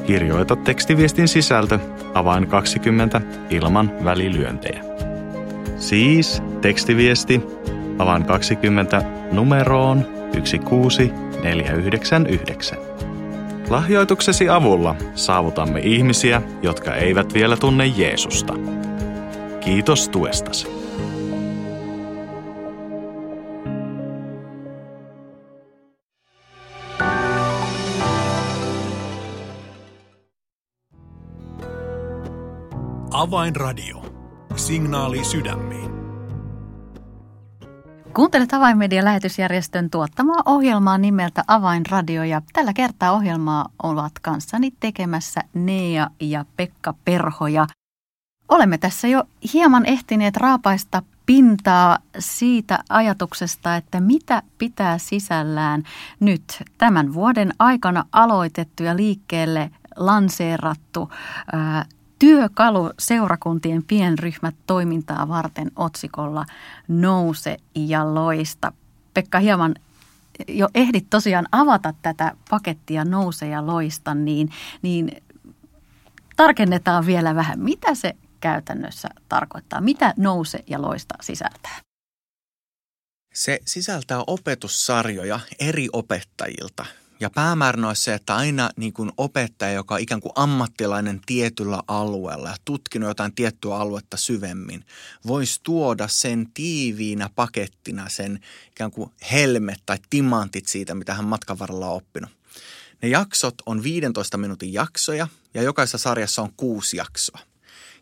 Kirjoita 0.06 0.56
tekstiviestin 0.56 1.28
sisältö 1.28 1.80
avain 2.14 2.48
20 2.48 3.22
ilman 3.50 4.04
välilyöntejä. 4.04 4.87
Siis 5.80 6.44
tekstiviesti 6.62 7.42
avan 8.00 8.26
20 8.26 9.04
numeroon 9.32 10.06
16499. 10.32 12.78
Lahjoituksesi 13.70 14.50
avulla 14.50 14.96
saavutamme 15.16 15.80
ihmisiä, 15.80 16.42
jotka 16.62 16.96
eivät 16.96 17.34
vielä 17.34 17.58
tunne 17.58 17.86
Jeesusta. 17.86 18.54
Kiitos 19.60 20.10
tuestasi. 20.10 20.68
Avainradio. 33.12 34.07
Signaali 34.58 35.24
sydämiin. 35.24 35.92
Kuuntelet 38.14 38.54
Avainmedian 38.54 39.06
lähetysjärjestön 39.06 39.90
tuottamaa 39.90 40.42
ohjelmaa 40.46 40.98
nimeltä 40.98 41.44
Avainradio 41.48 42.24
ja 42.24 42.42
tällä 42.54 42.74
kertaa 42.74 43.12
ohjelmaa 43.12 43.66
ovat 43.84 44.12
kanssani 44.22 44.72
tekemässä 44.80 45.42
Nea 45.54 46.10
ja 46.20 46.46
Pekka 46.56 46.94
Perhoja. 47.06 47.68
Olemme 48.50 48.78
tässä 48.78 49.08
jo 49.08 49.24
hieman 49.54 49.86
ehtineet 49.86 50.38
raapaista 50.38 51.02
pintaa 51.26 51.98
siitä 52.20 52.80
ajatuksesta, 52.90 53.76
että 53.76 54.02
mitä 54.02 54.44
pitää 54.58 54.98
sisällään 54.98 55.84
nyt 56.20 56.64
tämän 56.78 57.14
vuoden 57.14 57.54
aikana 57.60 58.06
aloitettu 58.12 58.84
ja 58.84 58.96
liikkeelle 58.96 59.72
lanseerattu 59.96 61.10
työkalu 62.20 62.92
seurakuntien 63.00 63.84
pienryhmät 63.84 64.56
toimintaa 64.68 65.28
varten 65.28 65.72
otsikolla 65.76 66.46
Nouse 66.88 67.58
ja 67.76 68.14
loista. 68.14 68.74
Pekka 69.14 69.40
hieman 69.40 69.76
jo 70.48 70.70
ehdit 70.76 71.10
tosiaan 71.10 71.48
avata 71.52 71.94
tätä 72.02 72.36
pakettia 72.50 73.06
Nouse 73.06 73.48
ja 73.48 73.68
loista, 73.68 74.16
niin, 74.16 74.50
niin 74.82 75.24
tarkennetaan 76.36 77.06
vielä 77.06 77.36
vähän, 77.36 77.60
mitä 77.60 77.96
se 77.96 78.16
käytännössä 78.40 79.10
tarkoittaa. 79.30 79.82
Mitä 79.82 80.14
Nouse 80.18 80.64
ja 80.68 80.82
loista 80.82 81.16
sisältää? 81.22 81.80
Se 83.34 83.60
sisältää 83.66 84.24
opetussarjoja 84.28 85.40
eri 85.60 85.88
opettajilta– 85.94 86.86
ja 87.20 87.30
päämääränä 87.30 87.88
olisi 87.88 88.02
se, 88.02 88.14
että 88.14 88.36
aina 88.36 88.70
niin 88.76 88.94
kuin 88.94 89.12
opettaja, 89.18 89.72
joka 89.72 89.96
on 89.96 90.02
ikään 90.02 90.22
kuin 90.22 90.32
ammattilainen 90.36 91.22
tietyllä 91.26 91.82
alueella 91.88 92.50
ja 92.50 92.56
tutkinut 92.66 93.08
jotain 93.08 93.36
tiettyä 93.36 93.76
aluetta 93.76 94.18
syvemmin, 94.18 94.86
voisi 95.28 95.60
tuoda 95.64 96.08
sen 96.08 96.48
tiiviinä 96.54 97.30
pakettina 97.36 98.10
sen 98.10 98.40
ikään 98.72 98.92
kuin 98.92 99.12
helmet 99.32 99.80
tai 99.86 99.98
timantit 100.10 100.68
siitä, 100.68 100.96
mitä 100.96 101.14
hän 101.14 101.26
matkan 101.26 101.60
varrella 101.60 101.88
on 101.88 101.98
oppinut. 101.98 102.32
Ne 103.02 103.10
jaksot 103.10 103.56
on 103.66 103.84
15 103.84 104.38
minuutin 104.38 104.74
jaksoja 104.74 105.28
ja 105.54 105.62
jokaisessa 105.62 105.98
sarjassa 105.98 106.42
on 106.42 106.54
kuusi 106.58 106.98
jaksoa. 106.98 107.40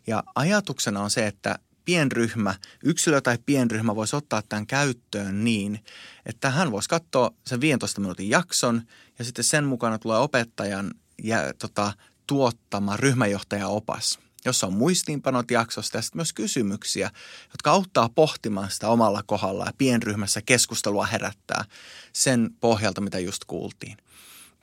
Ja 0.06 0.22
ajatuksena 0.34 1.00
on 1.00 1.10
se, 1.10 1.26
että 1.26 1.58
pienryhmä, 1.84 2.54
yksilö 2.84 3.20
tai 3.20 3.38
pienryhmä 3.46 3.94
voisi 3.94 4.16
ottaa 4.16 4.42
tämän 4.42 4.66
käyttöön 4.66 5.44
niin, 5.44 5.84
että 6.26 6.50
hän 6.50 6.70
voisi 6.70 6.88
katsoa 6.88 7.30
sen 7.46 7.60
15 7.60 8.00
minuutin 8.00 8.30
jakson 8.30 8.82
ja 9.18 9.24
sitten 9.24 9.44
sen 9.44 9.64
mukana 9.64 9.98
tulee 9.98 10.18
opettajan 10.18 10.94
ja, 11.22 11.54
tota, 11.58 11.92
tuottama 12.26 12.96
ryhmäjohtajaopas, 12.96 14.18
jossa 14.44 14.66
on 14.66 14.72
muistiinpanot 14.72 15.50
jaksosta 15.50 15.98
ja 15.98 16.02
sitten 16.02 16.18
myös 16.18 16.32
kysymyksiä, 16.32 17.10
jotka 17.52 17.70
auttaa 17.70 18.08
pohtimaan 18.08 18.70
sitä 18.70 18.88
omalla 18.88 19.22
kohdalla 19.26 19.64
ja 19.64 19.72
pienryhmässä 19.78 20.42
keskustelua 20.42 21.06
herättää 21.06 21.64
sen 22.12 22.50
pohjalta, 22.60 23.00
mitä 23.00 23.18
just 23.18 23.44
kuultiin 23.44 23.96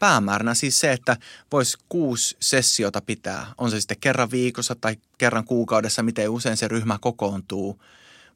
päämääränä 0.04 0.54
siis 0.54 0.80
se, 0.80 0.92
että 0.92 1.18
voisi 1.52 1.78
kuusi 1.90 2.38
sessiota 2.40 3.02
pitää. 3.02 3.54
On 3.58 3.72
se 3.72 3.80
sitten 3.80 4.00
kerran 4.02 4.32
viikossa 4.32 4.76
tai 4.76 4.98
kerran 5.18 5.46
kuukaudessa, 5.46 6.04
miten 6.04 6.30
usein 6.30 6.58
se 6.58 6.68
ryhmä 6.68 6.98
kokoontuu. 7.02 7.82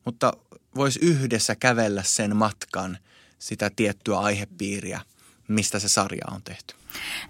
Mutta 0.05 0.33
voisi 0.75 0.99
yhdessä 1.01 1.55
kävellä 1.55 2.03
sen 2.03 2.35
matkan 2.35 2.97
sitä 3.39 3.71
tiettyä 3.75 4.19
aihepiiriä, 4.19 5.01
mistä 5.47 5.79
se 5.79 5.87
sarja 5.87 6.25
on 6.31 6.41
tehty. 6.43 6.75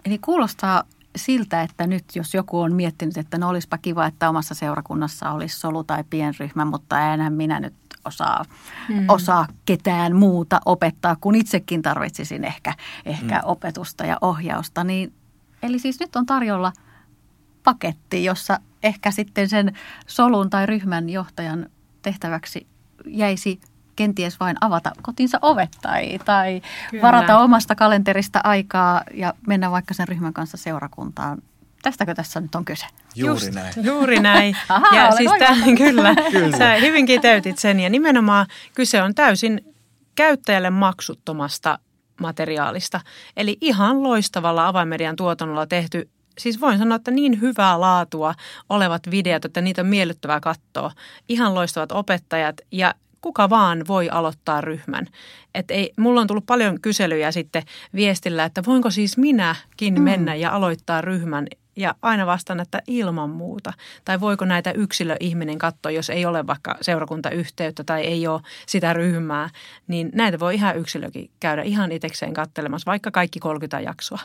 Eli 0.05 0.17
kuulostaa 0.17 0.83
siltä, 1.15 1.61
että 1.61 1.87
nyt 1.87 2.03
jos 2.15 2.33
joku 2.33 2.59
on 2.59 2.73
miettinyt, 2.73 3.17
että 3.17 3.37
no 3.37 3.49
olisipa 3.49 3.77
kiva, 3.77 4.05
että 4.05 4.29
omassa 4.29 4.55
seurakunnassa 4.55 5.31
olisi 5.31 5.59
solu- 5.59 5.83
tai 5.83 6.03
pienryhmä, 6.09 6.65
mutta 6.65 7.13
enää 7.13 7.29
minä 7.29 7.59
nyt 7.59 7.73
osaa, 8.05 8.45
mm. 8.89 9.05
osaa 9.09 9.47
ketään 9.65 10.15
muuta 10.15 10.61
opettaa, 10.65 11.15
kun 11.21 11.35
itsekin 11.35 11.81
tarvitsisin 11.81 12.43
ehkä, 12.43 12.73
ehkä 13.05 13.35
mm. 13.35 13.41
opetusta 13.43 14.05
ja 14.05 14.17
ohjausta. 14.21 14.83
Niin, 14.83 15.13
eli 15.63 15.79
siis 15.79 15.99
nyt 15.99 16.15
on 16.15 16.25
tarjolla 16.25 16.73
paketti, 17.63 18.23
jossa 18.23 18.59
ehkä 18.83 19.11
sitten 19.11 19.49
sen 19.49 19.77
solun 20.07 20.49
tai 20.49 20.65
ryhmän 20.65 21.09
johtajan 21.09 21.69
tehtäväksi 22.01 22.67
jäisi 23.05 23.59
kenties 23.97 24.39
vain 24.39 24.57
avata 24.61 24.91
kotinsa 25.01 25.39
ovet 25.41 25.69
tai, 25.81 26.19
tai 26.25 26.61
varata 27.01 27.39
omasta 27.39 27.75
kalenterista 27.75 28.39
aikaa 28.43 29.01
ja 29.13 29.33
mennä 29.47 29.71
vaikka 29.71 29.93
sen 29.93 30.07
ryhmän 30.07 30.33
kanssa 30.33 30.57
seurakuntaan 30.57 31.41
Tästäkö 31.81 32.13
tässä 32.13 32.41
nyt 32.41 32.55
on 32.55 32.65
kyse? 32.65 32.85
Juuri 33.15 33.45
Just, 33.45 33.53
näin. 33.53 33.73
Juuri 33.83 34.19
näin. 34.19 34.57
Aha, 34.69 34.95
ja 34.95 35.11
siis 35.11 35.31
tämän, 35.39 35.75
kyllä, 35.75 36.15
kyllä, 36.31 36.57
sä 36.57 36.75
hyvinkin 36.75 37.21
täytit 37.21 37.57
sen. 37.57 37.79
Ja 37.79 37.89
nimenomaan 37.89 38.47
kyse 38.75 39.01
on 39.01 39.15
täysin 39.15 39.75
käyttäjälle 40.15 40.69
maksuttomasta 40.69 41.79
materiaalista. 42.21 43.01
Eli 43.37 43.57
ihan 43.61 44.03
loistavalla 44.03 44.67
avainmedian 44.67 45.15
tuotannolla 45.15 45.67
tehty 45.67 46.09
siis 46.37 46.61
voin 46.61 46.77
sanoa, 46.77 46.95
että 46.95 47.11
niin 47.11 47.41
hyvää 47.41 47.79
laatua 47.79 48.33
olevat 48.69 49.01
videot, 49.11 49.45
että 49.45 49.61
niitä 49.61 49.81
on 49.81 49.87
miellyttävää 49.87 50.39
katsoa. 50.39 50.91
Ihan 51.29 51.55
loistavat 51.55 51.91
opettajat 51.91 52.55
ja 52.71 52.93
kuka 53.21 53.49
vaan 53.49 53.83
voi 53.87 54.09
aloittaa 54.09 54.61
ryhmän. 54.61 55.05
Et 55.55 55.71
ei, 55.71 55.93
mulla 55.97 56.21
on 56.21 56.27
tullut 56.27 56.45
paljon 56.45 56.81
kyselyjä 56.81 57.31
sitten 57.31 57.63
viestillä, 57.95 58.45
että 58.45 58.63
voinko 58.65 58.89
siis 58.89 59.17
minäkin 59.17 59.93
mm. 59.93 60.01
mennä 60.01 60.35
ja 60.35 60.51
aloittaa 60.51 61.01
ryhmän 61.01 61.47
ja 61.75 61.95
aina 62.01 62.25
vastaan, 62.25 62.59
että 62.59 62.81
ilman 62.87 63.29
muuta. 63.29 63.73
Tai 64.05 64.19
voiko 64.19 64.45
näitä 64.45 64.71
yksilöihminen 64.71 65.57
katsoa, 65.57 65.91
jos 65.91 66.09
ei 66.09 66.25
ole 66.25 66.47
vaikka 66.47 66.77
seurakuntayhteyttä 66.81 67.83
tai 67.83 68.01
ei 68.01 68.27
ole 68.27 68.41
sitä 68.65 68.93
ryhmää, 68.93 69.49
niin 69.87 70.09
näitä 70.13 70.39
voi 70.39 70.55
ihan 70.55 70.77
yksilökin 70.77 71.31
käydä 71.39 71.61
ihan 71.61 71.91
itsekseen 71.91 72.33
katselemassa, 72.33 72.91
vaikka 72.91 73.11
kaikki 73.11 73.39
30 73.39 73.79
jaksoa 73.79 74.19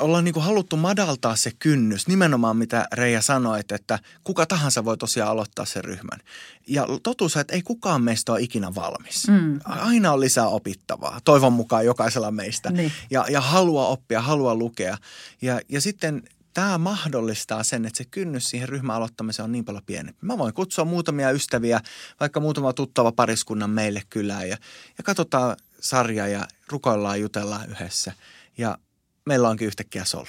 ollaan 0.00 0.24
niin 0.24 0.34
kuin 0.34 0.44
haluttu 0.44 0.76
madaltaa 0.76 1.36
se 1.36 1.50
kynnys, 1.58 2.08
nimenomaan 2.08 2.56
mitä 2.56 2.86
Reija 2.92 3.22
sanoi, 3.22 3.60
että 3.68 3.98
kuka 4.24 4.46
tahansa 4.46 4.84
voi 4.84 4.96
tosiaan 4.96 5.30
aloittaa 5.30 5.64
sen 5.64 5.84
ryhmän. 5.84 6.20
Ja 6.66 6.86
totuus 7.02 7.36
on, 7.36 7.40
että 7.40 7.54
ei 7.54 7.62
kukaan 7.62 8.02
meistä 8.02 8.32
ole 8.32 8.40
ikinä 8.40 8.74
valmis. 8.74 9.28
Mm. 9.28 9.60
Aina 9.64 10.12
on 10.12 10.20
lisää 10.20 10.46
opittavaa, 10.46 11.20
toivon 11.24 11.52
mukaan 11.52 11.84
jokaisella 11.84 12.30
meistä. 12.30 12.70
Niin. 12.70 12.92
Ja, 13.10 13.24
ja 13.30 13.40
haluaa 13.40 13.86
oppia, 13.86 14.20
haluaa 14.20 14.54
lukea. 14.54 14.96
Ja, 15.42 15.60
ja 15.68 15.80
sitten 15.80 16.22
tämä 16.54 16.78
mahdollistaa 16.78 17.62
sen, 17.62 17.84
että 17.84 17.98
se 17.98 18.04
kynnys 18.04 18.44
siihen 18.44 18.68
ryhmän 18.68 18.96
aloittamiseen 18.96 19.44
on 19.44 19.52
niin 19.52 19.64
paljon 19.64 19.84
pienempi. 19.86 20.18
Mä 20.26 20.38
voin 20.38 20.54
kutsua 20.54 20.84
muutamia 20.84 21.30
ystäviä, 21.30 21.80
vaikka 22.20 22.40
muutama 22.40 22.72
tuttava 22.72 23.12
pariskunnan 23.12 23.70
meille 23.70 24.02
kylään 24.10 24.48
ja, 24.48 24.56
ja 24.98 25.04
katsotaan 25.04 25.56
sarja 25.80 26.28
ja 26.28 26.48
rukoillaan, 26.68 27.20
jutellaan 27.20 27.70
yhdessä. 27.70 28.12
Ja 28.58 28.78
meillä 29.26 29.48
onkin 29.48 29.66
yhtäkkiä 29.66 30.04
solu. 30.04 30.26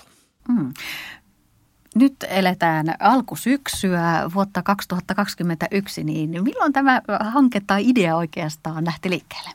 Mm. 0.48 0.74
Nyt 1.96 2.16
eletään 2.28 2.86
alkusyksyä 3.00 4.32
vuotta 4.34 4.64
2021, 4.64 6.04
niin 6.04 6.44
milloin 6.44 6.74
tämä 6.74 7.02
hanke 7.20 7.62
tai 7.68 7.90
idea 7.90 8.16
oikeastaan 8.16 8.86
lähti 8.86 9.10
liikkeelle? 9.10 9.50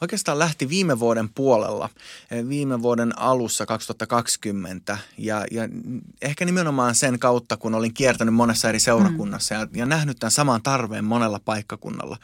Oikeastaan 0.00 0.38
lähti 0.38 0.68
viime 0.68 0.98
vuoden 0.98 1.28
puolella, 1.34 1.88
eh, 2.30 2.48
viime 2.48 2.82
vuoden 2.82 3.18
alussa 3.18 3.66
2020 3.66 4.98
ja, 5.18 5.44
ja 5.50 5.68
ehkä 6.22 6.44
nimenomaan 6.44 6.94
sen 6.94 7.18
kautta, 7.18 7.56
kun 7.56 7.74
olin 7.74 7.94
kiertänyt 7.94 8.34
monessa 8.34 8.68
eri 8.68 8.80
seurakunnassa 8.80 9.54
mm. 9.54 9.60
ja, 9.60 9.66
ja 9.74 9.86
nähnyt 9.86 10.18
tämän 10.18 10.30
saman 10.30 10.62
tarpeen 10.62 11.04
monella 11.04 11.40
paikkakunnalla 11.44 12.16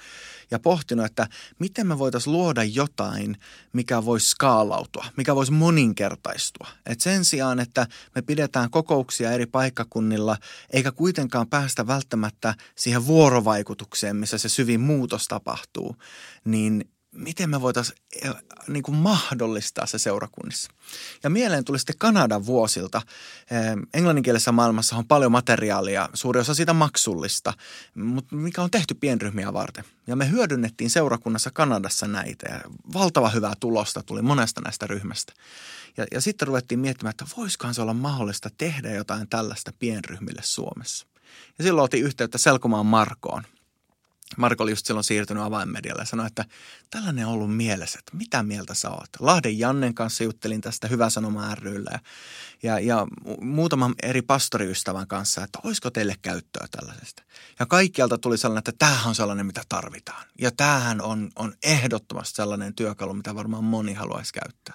ja 0.53 0.59
pohtinut, 0.59 1.07
että 1.07 1.29
miten 1.59 1.87
me 1.87 1.99
voitaisiin 1.99 2.33
luoda 2.33 2.65
jotain, 2.65 3.37
mikä 3.73 4.05
voisi 4.05 4.29
skaalautua, 4.29 5.05
mikä 5.17 5.35
voisi 5.35 5.53
moninkertaistua. 5.53 6.69
Et 6.87 7.01
sen 7.01 7.25
sijaan, 7.25 7.61
että 7.61 7.87
me 8.15 8.23
pidetään 8.23 8.71
kokouksia 8.71 9.33
eri 9.33 9.47
paikkakunnilla, 9.47 10.37
eikä 10.71 10.93
kuitenkaan 10.93 11.49
päästä 11.49 11.87
välttämättä 11.87 12.55
siihen 12.75 13.07
vuorovaikutukseen, 13.07 14.17
missä 14.17 14.39
se 14.39 14.49
syvin 14.49 14.81
muutos 14.81 15.29
tapahtuu, 15.29 15.97
niin 16.45 16.91
miten 17.13 17.51
me 17.51 17.61
voitaisiin 17.61 17.99
eh, 18.23 18.35
niin 18.69 18.83
kuin 18.83 18.97
mahdollistaa 18.97 19.87
se 19.87 19.99
seurakunnissa. 19.99 20.71
Ja 21.23 21.31
mieleen 21.31 21.65
tuli 21.65 21.79
sitten 21.79 21.99
Kanadan 21.99 22.47
vuosilta. 22.47 23.03
Eh, 23.51 23.77
englanninkielisessä 23.95 24.53
maailmassa 24.53 24.97
on 24.97 25.07
paljon 25.07 25.33
materiaalia, 25.33 26.09
suuri 26.15 26.41
osa 26.41 26.55
siitä 26.55 26.73
maksullista, 26.73 27.53
mutta 27.95 28.37
mikä 28.37 28.63
on 28.63 28.71
tehty 28.71 28.95
pienryhmiä 28.95 29.53
varten. 29.53 29.85
Ja 30.07 30.17
me 30.17 30.31
hyödynnettiin 30.31 30.91
seurakunnassa 30.91 31.51
Kanadassa 31.51 32.09
näitä 32.09 32.49
ja 32.49 32.61
valtava 32.93 33.31
hyvää 33.31 33.55
tulosta 33.61 34.03
tuli 34.03 34.23
monesta 34.23 34.61
näistä 34.61 34.87
ryhmästä. 34.87 35.33
Ja, 35.97 36.07
ja 36.13 36.21
sitten 36.21 36.49
ruvettiin 36.49 36.81
miettimään, 36.81 37.11
että 37.11 37.25
voisikohan 37.37 37.75
se 37.75 37.83
olla 37.83 37.95
mahdollista 37.95 38.51
tehdä 38.59 38.91
jotain 38.91 39.29
tällaista 39.29 39.73
pienryhmille 39.79 40.41
Suomessa. 40.45 41.07
Ja 41.59 41.65
silloin 41.65 41.85
otin 41.85 42.05
yhteyttä 42.05 42.39
Selkomaan 42.39 42.87
Markoon, 42.87 43.43
Marko 44.37 44.63
oli 44.63 44.71
just 44.71 44.87
silloin 44.87 45.05
siirtynyt 45.05 45.43
avainmedialle 45.43 46.03
ja 46.03 46.07
sanoi, 46.07 46.27
että 46.27 46.45
tällainen 46.91 47.27
on 47.27 47.33
ollut 47.33 47.57
mielessä, 47.57 47.99
että 47.99 48.17
mitä 48.17 48.43
mieltä 48.43 48.75
sä 48.75 48.91
oot. 48.91 49.09
Lahden 49.19 49.59
Jannen 49.59 49.95
kanssa 49.95 50.25
juttelin 50.25 50.61
tästä 50.61 50.89
Hyvä 50.89 51.11
Sanoma 51.11 51.55
ryllä 51.55 51.91
ja, 51.93 52.01
ja, 52.63 52.79
ja 52.79 53.07
muutaman 53.41 53.95
eri 54.03 54.23
pastoriystävän 54.23 55.07
kanssa, 55.07 55.45
että 55.45 55.59
olisiko 55.65 55.91
teille 55.91 56.15
käyttöä 56.23 56.67
tällaisesta. 56.71 57.23
Ja 57.61 57.67
kaikkialta 57.67 58.19
tuli 58.19 58.39
sellainen, 58.39 58.59
että 58.59 58.73
tämähän 58.79 59.09
on 59.09 59.15
sellainen, 59.15 59.47
mitä 59.47 59.63
tarvitaan. 59.69 60.27
Ja 60.39 60.51
tämähän 60.51 61.01
on, 61.01 61.31
on 61.37 61.55
ehdottomasti 61.63 62.37
sellainen 62.37 62.75
työkalu, 62.75 63.15
mitä 63.15 63.35
varmaan 63.35 63.65
moni 63.65 63.95
haluaisi 63.95 64.33
käyttää. 64.33 64.75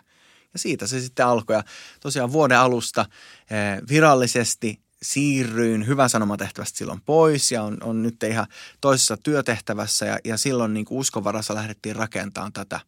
Ja 0.54 0.60
siitä 0.60 0.88
se 0.88 1.02
sitten 1.02 1.26
alkoi. 1.26 1.56
Ja 1.56 1.63
tosiaan 2.00 2.32
vuoden 2.32 2.60
alusta 2.60 3.02
eh, 3.02 3.82
virallisesti 3.89 4.87
siirryin 5.02 5.88
hyvän 5.88 6.10
sanomatehtävästä 6.10 6.78
silloin 6.78 7.02
pois 7.02 7.52
ja 7.52 7.64
on, 7.64 7.78
on 7.84 8.04
nyt 8.04 8.24
ihan 8.24 8.48
toisessa 8.82 9.18
työtehtävässä 9.18 10.06
ja, 10.06 10.20
ja 10.24 10.38
silloin 10.38 10.74
niin 10.74 10.86
uskovarassa 10.90 11.56
lähdettiin 11.56 11.96
rakentamaan 11.96 12.54
tätä 12.54 12.80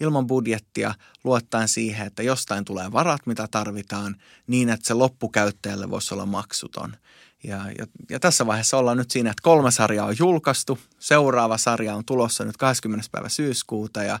ilman 0.00 0.26
budjettia 0.26 0.94
luottaen 1.24 1.68
siihen, 1.68 2.06
että 2.06 2.22
jostain 2.22 2.64
tulee 2.64 2.92
varat, 2.92 3.26
mitä 3.26 3.48
tarvitaan 3.50 4.16
niin, 4.46 4.68
että 4.68 4.86
se 4.86 4.94
loppukäyttäjälle 4.94 5.90
voisi 5.90 6.14
olla 6.14 6.26
maksuton. 6.26 6.96
Ja, 7.44 7.56
ja, 7.78 7.86
ja 8.10 8.20
tässä 8.20 8.46
vaiheessa 8.46 8.78
ollaan 8.78 8.96
nyt 8.96 9.10
siinä, 9.10 9.30
että 9.30 9.42
kolme 9.42 9.70
sarjaa 9.70 10.06
on 10.06 10.16
julkaistu, 10.18 10.78
seuraava 10.98 11.58
sarja 11.58 11.94
on 11.94 12.04
tulossa 12.04 12.44
nyt 12.44 12.56
20. 12.56 13.08
päivä 13.12 13.28
syyskuuta 13.28 14.02
ja 14.02 14.18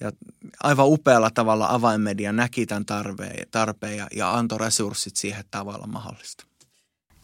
ja 0.00 0.12
aivan 0.62 0.86
upealla 0.88 1.30
tavalla 1.30 1.66
avainmedia 1.70 2.32
näki 2.32 2.66
tämän 2.66 2.86
tarpeen, 3.50 4.06
ja, 4.16 4.34
antoi 4.34 4.58
resurssit 4.58 5.16
siihen, 5.16 5.44
olla 5.54 5.86
mahdollista. 5.86 6.49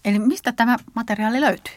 Eli 0.07 0.19
mistä 0.19 0.53
tämä 0.53 0.77
materiaali 0.95 1.41
löytyy? 1.41 1.75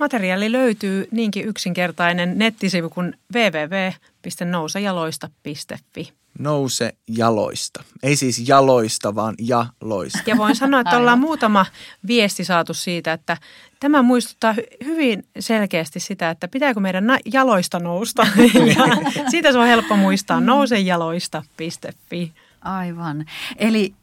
Materiaali 0.00 0.52
löytyy 0.52 1.08
niinkin 1.10 1.48
yksinkertainen 1.48 2.38
nettisivu 2.38 2.90
kuin 2.90 3.14
www.nousejaloista.fi. 3.34 6.12
Nouse 6.38 6.94
jaloista. 7.08 7.84
Ei 8.02 8.16
siis 8.16 8.48
jaloista, 8.48 9.14
vaan 9.14 9.34
jaloista. 9.38 10.18
Ja 10.26 10.36
voin 10.36 10.56
sanoa, 10.56 10.80
että 10.80 10.96
ollaan 10.96 11.18
muutama 11.18 11.66
viesti 12.06 12.44
saatu 12.44 12.74
siitä, 12.74 13.12
että 13.12 13.36
tämä 13.80 14.02
muistuttaa 14.02 14.54
hyvin 14.84 15.26
selkeästi 15.38 16.00
sitä, 16.00 16.30
että 16.30 16.48
pitääkö 16.48 16.80
meidän 16.80 17.04
jaloista 17.32 17.78
nousta. 17.78 18.26
ja 18.76 18.84
siitä 19.30 19.52
se 19.52 19.58
on 19.58 19.66
helppo 19.66 19.96
muistaa, 19.96 20.40
nousejaloista.fi. 20.40 22.32
Aivan. 22.62 23.24
Eli 23.56 23.94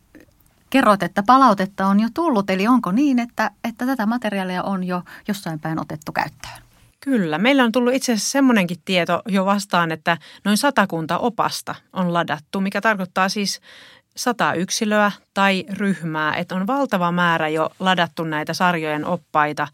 kerroit, 0.72 1.04
että 1.04 1.24
palautetta 1.28 1.88
on 1.88 2.00
jo 2.00 2.08
tullut, 2.14 2.50
eli 2.50 2.68
onko 2.68 2.92
niin, 2.92 3.20
että, 3.20 3.52
että 3.64 3.86
tätä 3.86 4.06
materiaalia 4.06 4.64
on 4.64 4.84
jo 4.84 5.04
jossain 5.28 5.60
päin 5.60 5.80
otettu 5.80 6.12
käyttöön? 6.12 6.62
Kyllä. 7.00 7.38
Meillä 7.38 7.64
on 7.64 7.72
tullut 7.72 7.94
itse 7.94 8.14
asiassa 8.14 8.32
semmoinenkin 8.32 8.78
tieto 8.86 9.22
jo 9.28 9.46
vastaan, 9.46 9.92
että 9.92 10.18
noin 10.44 10.58
satakunta 10.58 11.18
opasta 11.18 11.76
on 11.94 12.14
ladattu, 12.14 12.62
mikä 12.62 12.82
tarkoittaa 12.82 13.30
siis 13.30 13.62
sata 14.18 14.54
yksilöä 14.54 15.12
tai 15.34 15.66
ryhmää. 15.70 16.36
Että 16.36 16.56
on 16.56 16.68
valtava 16.68 17.12
määrä 17.12 17.48
jo 17.48 17.70
ladattu 17.80 18.24
näitä 18.24 18.54
sarjojen 18.54 19.06
oppaita. 19.06 19.68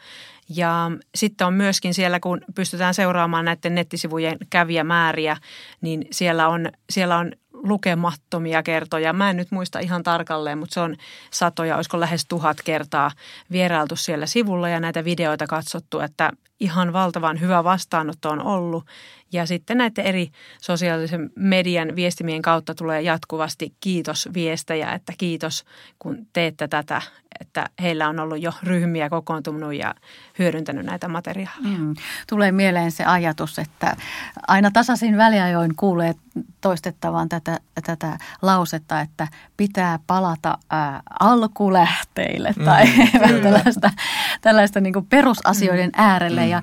Ja 0.50 0.92
sitten 1.16 1.48
on 1.48 1.54
myöskin 1.54 1.94
siellä, 1.94 2.20
kun 2.20 2.42
pystytään 2.56 2.94
seuraamaan 2.94 3.46
näiden 3.46 3.76
nettisivujen 3.76 4.38
kävijämääriä, 4.50 5.38
niin 5.82 6.08
siellä 6.12 6.48
on, 6.48 6.70
siellä 6.90 7.18
on 7.18 7.32
lukemattomia 7.63 8.63
kertoja. 8.63 9.13
Mä 9.13 9.30
en 9.30 9.38
nyt 9.38 9.52
muista 9.52 9.80
ihan 9.80 10.04
tarkalleen, 10.04 10.58
mutta 10.58 10.74
se 10.74 10.80
on 10.80 10.96
satoja, 11.32 11.76
olisiko 11.76 12.00
lähes 12.00 12.26
tuhat 12.26 12.58
kertaa 12.63 13.12
vierailtu 13.52 13.96
siellä 13.96 14.26
sivulla 14.26 14.70
ja 14.70 14.80
näitä 14.80 15.04
videoita 15.04 15.48
katsottu, 15.48 16.00
että 16.00 16.32
ihan 16.60 16.93
valtavan 16.93 17.39
hyvä 17.39 17.63
vastaanotto 17.63 18.30
on 18.30 18.43
ollut. 18.43 18.86
Ja 19.32 19.46
sitten 19.46 19.78
näiden 19.78 20.06
eri 20.06 20.30
sosiaalisen 20.62 21.30
median 21.36 21.96
viestimien 21.96 22.41
kautta 22.41 22.76
tulee 22.76 23.02
jatkuvasti 23.02 23.74
kiitos 23.80 24.30
viestejä, 24.34 24.91
että 24.91 25.13
kiitos 25.17 25.65
kun 26.00 26.28
teette 26.34 26.67
tätä, 26.67 27.02
että 27.58 27.82
heillä 27.82 28.08
on 28.10 28.20
ollut 28.20 28.41
jo 28.41 28.52
ryhmiä 28.63 29.10
kokoontunut 29.10 29.74
ja 29.74 29.96
hyödyntänyt 30.39 30.86
näitä 30.86 31.08
materiaaleja. 31.08 31.78
Mm. 31.78 31.96
Tulee 32.30 32.52
mieleen 32.52 32.91
se 32.91 33.06
ajatus, 33.06 33.60
että 33.60 33.96
aina 34.48 34.72
tasaisin 34.72 35.17
väliajoin 35.17 35.76
kuulee 35.76 36.15
toistettavan 36.62 37.30
tätä, 37.30 37.60
tätä 37.86 38.17
lausetta, 38.41 39.02
että 39.02 39.28
pitää 39.58 40.00
palata 40.08 40.58
ää, 40.70 41.02
alkulähteille 41.20 42.54
tai 42.65 42.86
mm, 42.86 43.41
tällaista, 43.43 43.91
tällaista 44.41 44.80
niin 44.80 45.06
perusasioiden 45.10 45.89
mm. 45.98 46.02
äärelle. 46.04 46.48
Ja 46.48 46.62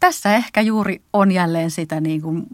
tässä 0.00 0.34
ehkä 0.34 0.60
juuri 0.60 1.02
on 1.12 1.32
jälleen 1.32 1.70
sitä 1.70 2.00
niin 2.00 2.22
kuin 2.22 2.46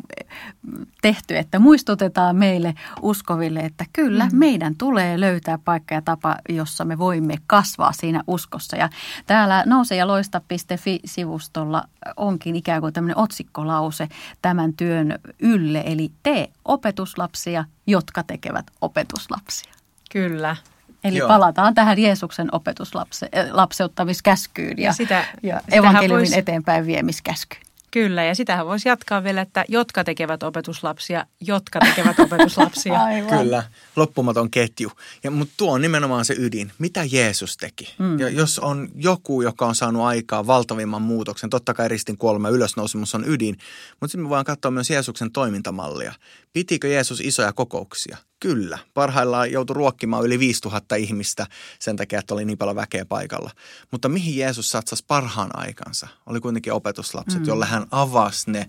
tehty, 1.02 1.36
että 1.36 1.58
muistutetaan 1.58 2.36
meille 2.36 2.74
uskoville, 3.02 3.60
että 3.60 3.84
kyllä 3.92 4.26
mm. 4.26 4.38
meidän 4.38 4.76
tulee 4.76 5.20
löytää 5.20 5.58
paikka 5.64 5.94
ja 5.94 6.02
tapa, 6.02 6.36
jossa 6.48 6.84
me 6.84 6.98
voimme 6.98 7.34
kasvaa 7.46 7.92
siinä 7.92 8.22
uskossa. 8.26 8.76
Ja 8.76 8.88
täällä 9.26 9.62
nouse 9.66 9.96
ja 9.96 10.06
loista.fi-sivustolla 10.06 11.84
onkin 12.16 12.56
ikään 12.56 12.80
kuin 12.80 12.92
tämmöinen 12.92 13.18
otsikkolause 13.18 14.08
tämän 14.42 14.74
työn 14.74 15.18
ylle, 15.38 15.82
eli 15.86 16.10
tee 16.22 16.48
opetuslapsia, 16.64 17.64
jotka 17.86 18.22
tekevät 18.22 18.66
opetuslapsia. 18.80 19.72
Kyllä, 20.12 20.56
Eli 21.04 21.18
Joo. 21.18 21.28
palataan 21.28 21.74
tähän 21.74 21.98
Jeesuksen 21.98 22.48
opetuslapseuttamiskäskyyn 22.52 24.78
ja, 24.78 24.84
ja, 24.84 24.92
sitä, 24.92 25.24
ja 25.42 25.60
evankeliumin 25.72 26.26
vois... 26.26 26.38
eteenpäin 26.38 26.86
viemiskäskyyn. 26.86 27.64
Kyllä, 27.94 28.24
ja 28.24 28.34
sitähän 28.34 28.66
voisi 28.66 28.88
jatkaa 28.88 29.24
vielä, 29.24 29.40
että 29.40 29.64
jotka 29.68 30.04
tekevät 30.04 30.42
opetuslapsia, 30.42 31.26
jotka 31.40 31.80
tekevät 31.80 32.20
opetuslapsia. 32.20 33.02
Aivan. 33.02 33.38
Kyllä, 33.38 33.62
loppumaton 33.96 34.50
ketju. 34.50 34.92
Ja, 35.24 35.30
mutta 35.30 35.54
tuo 35.56 35.72
on 35.72 35.82
nimenomaan 35.82 36.24
se 36.24 36.34
ydin. 36.38 36.72
Mitä 36.78 37.00
Jeesus 37.10 37.56
teki? 37.56 37.94
Mm. 37.98 38.18
Ja 38.18 38.28
jos 38.28 38.58
on 38.58 38.88
joku, 38.94 39.42
joka 39.42 39.66
on 39.66 39.74
saanut 39.74 40.02
aikaa 40.02 40.46
valtavimman 40.46 41.02
muutoksen, 41.02 41.50
totta 41.50 41.74
kai 41.74 41.88
ristin 41.88 42.18
kuolema 42.18 42.48
ylösnousemus 42.48 43.14
on 43.14 43.24
ydin, 43.26 43.58
mutta 44.00 44.12
sitten 44.12 44.22
me 44.22 44.28
voidaan 44.28 44.44
katsoa 44.44 44.70
myös 44.70 44.90
Jeesuksen 44.90 45.32
toimintamallia. 45.32 46.12
Pitikö 46.54 46.88
Jeesus 46.88 47.20
isoja 47.20 47.52
kokouksia? 47.52 48.16
Kyllä. 48.40 48.78
Parhaillaan 48.94 49.52
joutui 49.52 49.74
ruokkimaan 49.74 50.24
yli 50.24 50.38
5000 50.38 50.94
ihmistä 50.96 51.46
sen 51.78 51.96
takia, 51.96 52.18
että 52.18 52.34
oli 52.34 52.44
niin 52.44 52.58
paljon 52.58 52.76
väkeä 52.76 53.04
paikalla. 53.04 53.50
Mutta 53.90 54.08
mihin 54.08 54.36
Jeesus 54.36 54.70
satsasi 54.70 55.04
parhaan 55.06 55.58
aikansa? 55.58 56.08
Oli 56.26 56.40
kuitenkin 56.40 56.72
opetuslapset, 56.72 57.40
mm. 57.40 57.46
jolle 57.46 57.66
hän 57.66 57.86
avasi 57.90 58.50
ne, 58.50 58.68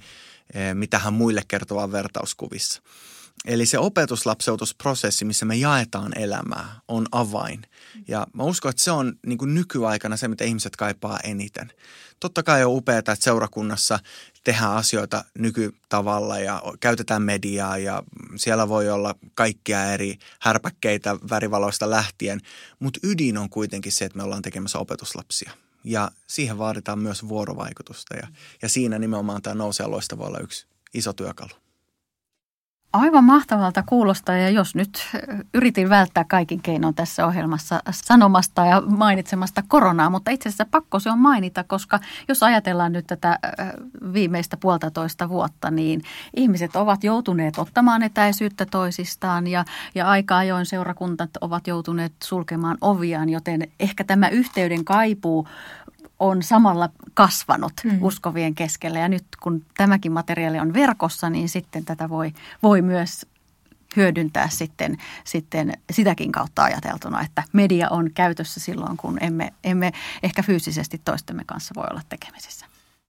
eh, 0.53 0.73
mitä 0.73 0.99
hän 0.99 1.13
muille 1.13 1.41
kertovat 1.47 1.91
vertauskuvissa. 1.91 2.81
Eli 3.45 3.65
se 3.65 3.79
opetuslapseutusprosessi, 3.79 5.25
missä 5.25 5.45
me 5.45 5.55
jaetaan 5.55 6.17
elämää, 6.17 6.79
on 6.87 7.05
avain. 7.11 7.61
Ja 8.07 8.27
mä 8.33 8.43
uskon, 8.43 8.69
että 8.69 8.81
se 8.81 8.91
on 8.91 9.13
niin 9.25 9.37
kuin 9.37 9.53
nykyaikana 9.53 10.17
se, 10.17 10.27
mitä 10.27 10.43
ihmiset 10.43 10.75
kaipaa 10.75 11.19
eniten. 11.23 11.71
Totta 12.19 12.43
kai 12.43 12.63
on 12.65 12.71
upeaa, 12.71 12.99
että 12.99 13.15
seurakunnassa 13.19 13.99
tehdään 14.43 14.71
asioita 14.71 15.25
nykytavalla 15.37 16.39
ja 16.39 16.63
käytetään 16.79 17.21
mediaa 17.21 17.77
ja 17.77 18.03
siellä 18.35 18.69
voi 18.69 18.89
olla 18.89 19.15
kaikkia 19.35 19.93
eri 19.93 20.17
härpäkkeitä 20.39 21.15
värivaloista 21.29 21.89
lähtien, 21.89 22.41
mutta 22.79 22.99
ydin 23.03 23.37
on 23.37 23.49
kuitenkin 23.49 23.91
se, 23.91 24.05
että 24.05 24.17
me 24.17 24.23
ollaan 24.23 24.41
tekemässä 24.41 24.79
opetuslapsia. 24.79 25.51
Ja 25.83 26.11
siihen 26.27 26.57
vaaditaan 26.57 26.99
myös 26.99 27.27
vuorovaikutusta 27.27 28.15
ja, 28.15 28.27
ja 28.61 28.69
siinä 28.69 28.99
nimenomaan 28.99 29.41
tämä 29.41 29.53
nousee 29.53 29.87
loista 29.87 30.17
voi 30.17 30.27
olla 30.27 30.39
yksi 30.39 30.67
iso 30.93 31.13
työkalu. 31.13 31.64
Aivan 32.93 33.23
mahtavalta 33.23 33.83
kuulostaa 33.83 34.37
ja 34.37 34.49
jos 34.49 34.75
nyt 34.75 34.99
yritin 35.53 35.89
välttää 35.89 36.23
kaikin 36.23 36.61
keinoin 36.61 36.95
tässä 36.95 37.25
ohjelmassa 37.25 37.79
sanomasta 37.91 38.65
ja 38.65 38.81
mainitsemasta 38.81 39.63
koronaa, 39.67 40.09
mutta 40.09 40.31
itse 40.31 40.49
asiassa 40.49 40.65
pakko 40.71 40.99
se 40.99 41.11
on 41.11 41.19
mainita, 41.19 41.63
koska 41.63 41.99
jos 42.27 42.43
ajatellaan 42.43 42.91
nyt 42.91 43.07
tätä 43.07 43.39
viimeistä 44.13 44.57
puolitoista 44.57 45.29
vuotta, 45.29 45.71
niin 45.71 46.01
ihmiset 46.35 46.75
ovat 46.75 47.03
joutuneet 47.03 47.57
ottamaan 47.57 48.03
etäisyyttä 48.03 48.65
toisistaan 48.65 49.47
ja, 49.47 49.65
ja 49.95 50.09
aika 50.09 50.37
ajoin 50.37 50.65
seurakuntat 50.65 51.29
ovat 51.41 51.67
joutuneet 51.67 52.13
sulkemaan 52.23 52.77
oviaan, 52.81 53.29
joten 53.29 53.67
ehkä 53.79 54.03
tämä 54.03 54.29
yhteyden 54.29 54.85
kaipuu 54.85 55.47
on 56.19 56.43
samalla 56.43 56.89
kasvanut 57.13 57.73
mm. 57.83 57.97
uskovien 58.01 58.55
keskellä. 58.55 58.99
Ja 58.99 59.07
nyt 59.07 59.25
kun 59.43 59.65
tämäkin 59.77 60.11
materiaali 60.11 60.59
on 60.59 60.73
verkossa, 60.73 61.29
niin 61.29 61.49
sitten 61.49 61.85
tätä 61.85 62.09
voi, 62.09 62.33
voi 62.63 62.81
myös 62.81 63.25
hyödyntää 63.95 64.49
sitten, 64.49 64.97
sitten 65.23 65.73
sitäkin 65.91 66.31
kautta 66.31 66.63
ajateltuna, 66.63 67.21
että 67.21 67.43
media 67.53 67.89
on 67.89 68.11
käytössä 68.13 68.59
silloin, 68.59 68.97
kun 68.97 69.17
emme, 69.21 69.53
emme 69.63 69.91
ehkä 70.23 70.43
fyysisesti 70.43 71.01
toistemme 71.05 71.43
kanssa 71.45 71.73
voi 71.75 71.87
olla 71.91 72.01
tekemisissä. 72.09 72.65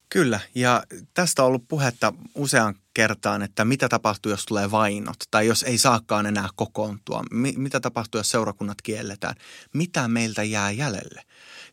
Kyllä, 0.09 0.39
ja 0.55 0.83
tästä 1.13 1.43
on 1.43 1.47
ollut 1.47 1.67
puhetta 1.67 2.13
usean 2.35 2.75
kertaan, 2.93 3.41
että 3.41 3.65
mitä 3.65 3.89
tapahtuu, 3.89 4.29
jos 4.29 4.45
tulee 4.45 4.71
vainot, 4.71 5.15
tai 5.31 5.47
jos 5.47 5.63
ei 5.63 5.77
saakaan 5.77 6.25
enää 6.25 6.49
kokoontua, 6.55 7.23
mitä 7.57 7.79
tapahtuu, 7.79 8.19
jos 8.19 8.31
seurakunnat 8.31 8.81
kielletään, 8.81 9.35
mitä 9.73 10.07
meiltä 10.07 10.43
jää 10.43 10.71
jäljelle. 10.71 11.23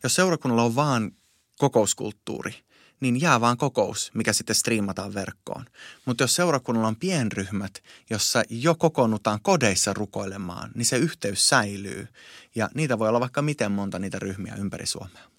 Jos 0.02 0.14
seurakunnalla 0.14 0.62
on 0.62 0.76
vaan 0.76 1.10
kokouskulttuuri, 1.58 2.54
niin 3.00 3.20
jää 3.20 3.40
vaan 3.40 3.56
kokous, 3.56 4.10
mikä 4.14 4.32
sitten 4.32 4.56
striimataan 4.56 5.14
verkkoon. 5.14 5.64
Mutta 6.04 6.24
jos 6.24 6.34
seurakunnalla 6.34 6.88
on 6.88 6.96
pienryhmät, 6.96 7.82
jossa 8.10 8.42
jo 8.50 8.74
kokoonnutaan 8.74 9.38
kodeissa 9.42 9.92
rukoilemaan, 9.92 10.70
niin 10.74 10.86
se 10.86 10.96
yhteys 10.96 11.48
säilyy. 11.48 12.08
Ja 12.54 12.68
niitä 12.74 12.98
voi 12.98 13.08
olla 13.08 13.20
vaikka 13.20 13.42
miten 13.42 13.72
monta 13.72 13.98
niitä 13.98 14.18
ryhmiä 14.18 14.54
ympäri 14.54 14.86
Suomea. 14.86 15.33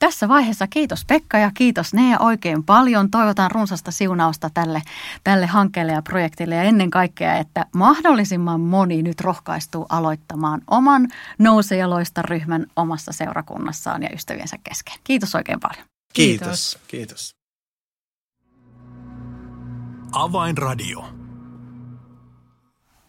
Tässä 0.00 0.28
vaiheessa 0.28 0.66
kiitos 0.66 1.04
Pekka 1.04 1.38
ja 1.38 1.50
kiitos 1.54 1.94
Nea 1.94 2.18
oikein 2.18 2.64
paljon. 2.64 3.10
Toivotan 3.10 3.50
runsasta 3.50 3.90
siunausta 3.90 4.50
tälle, 4.54 4.82
tälle 5.24 5.46
hankkeelle 5.46 5.92
ja 5.92 6.02
projektille 6.02 6.54
ja 6.54 6.62
ennen 6.62 6.90
kaikkea, 6.90 7.34
että 7.34 7.66
mahdollisimman 7.74 8.60
moni 8.60 9.02
nyt 9.02 9.20
rohkaistuu 9.20 9.86
aloittamaan 9.88 10.60
oman 10.66 11.08
nousejaloista 11.38 12.22
ryhmän 12.22 12.66
omassa 12.76 13.12
seurakunnassaan 13.12 14.02
ja 14.02 14.08
ystäviensä 14.14 14.56
kesken. 14.62 14.94
Kiitos 15.04 15.34
oikein 15.34 15.60
paljon. 15.60 15.84
Kiitos. 16.12 16.78
Kiitos. 16.88 17.30
Avainradio. 20.12 21.19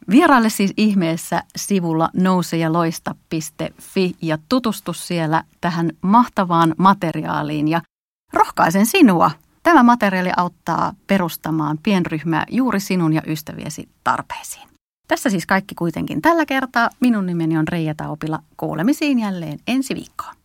Vieraille 0.10 0.50
siis 0.50 0.74
ihmeessä 0.78 1.44
sivulla 1.56 2.10
nousejaloista.fi 2.14 4.16
ja 4.22 4.38
tutustu 4.50 4.94
siellä 4.94 5.44
tähän 5.62 5.92
mahtavaan 6.02 6.76
materiaaliin 6.78 7.68
ja 7.68 7.82
rohkaisen 8.34 8.86
sinua. 8.86 9.32
Tämä 9.64 9.84
materiaali 9.84 10.32
auttaa 10.38 10.94
perustamaan 11.08 11.78
pienryhmää 11.84 12.46
juuri 12.50 12.80
sinun 12.80 13.14
ja 13.14 13.22
ystäviesi 13.28 13.90
tarpeisiin. 14.04 14.68
Tässä 15.08 15.30
siis 15.30 15.46
kaikki 15.46 15.76
kuitenkin 15.76 16.22
tällä 16.22 16.46
kertaa. 16.46 16.90
Minun 17.00 17.26
nimeni 17.26 17.58
on 17.58 17.68
Reija 17.68 17.96
Taupila. 17.96 18.40
Kuulemisiin 18.58 19.20
jälleen 19.20 19.60
ensi 19.68 19.96
viikkoon. 19.96 20.41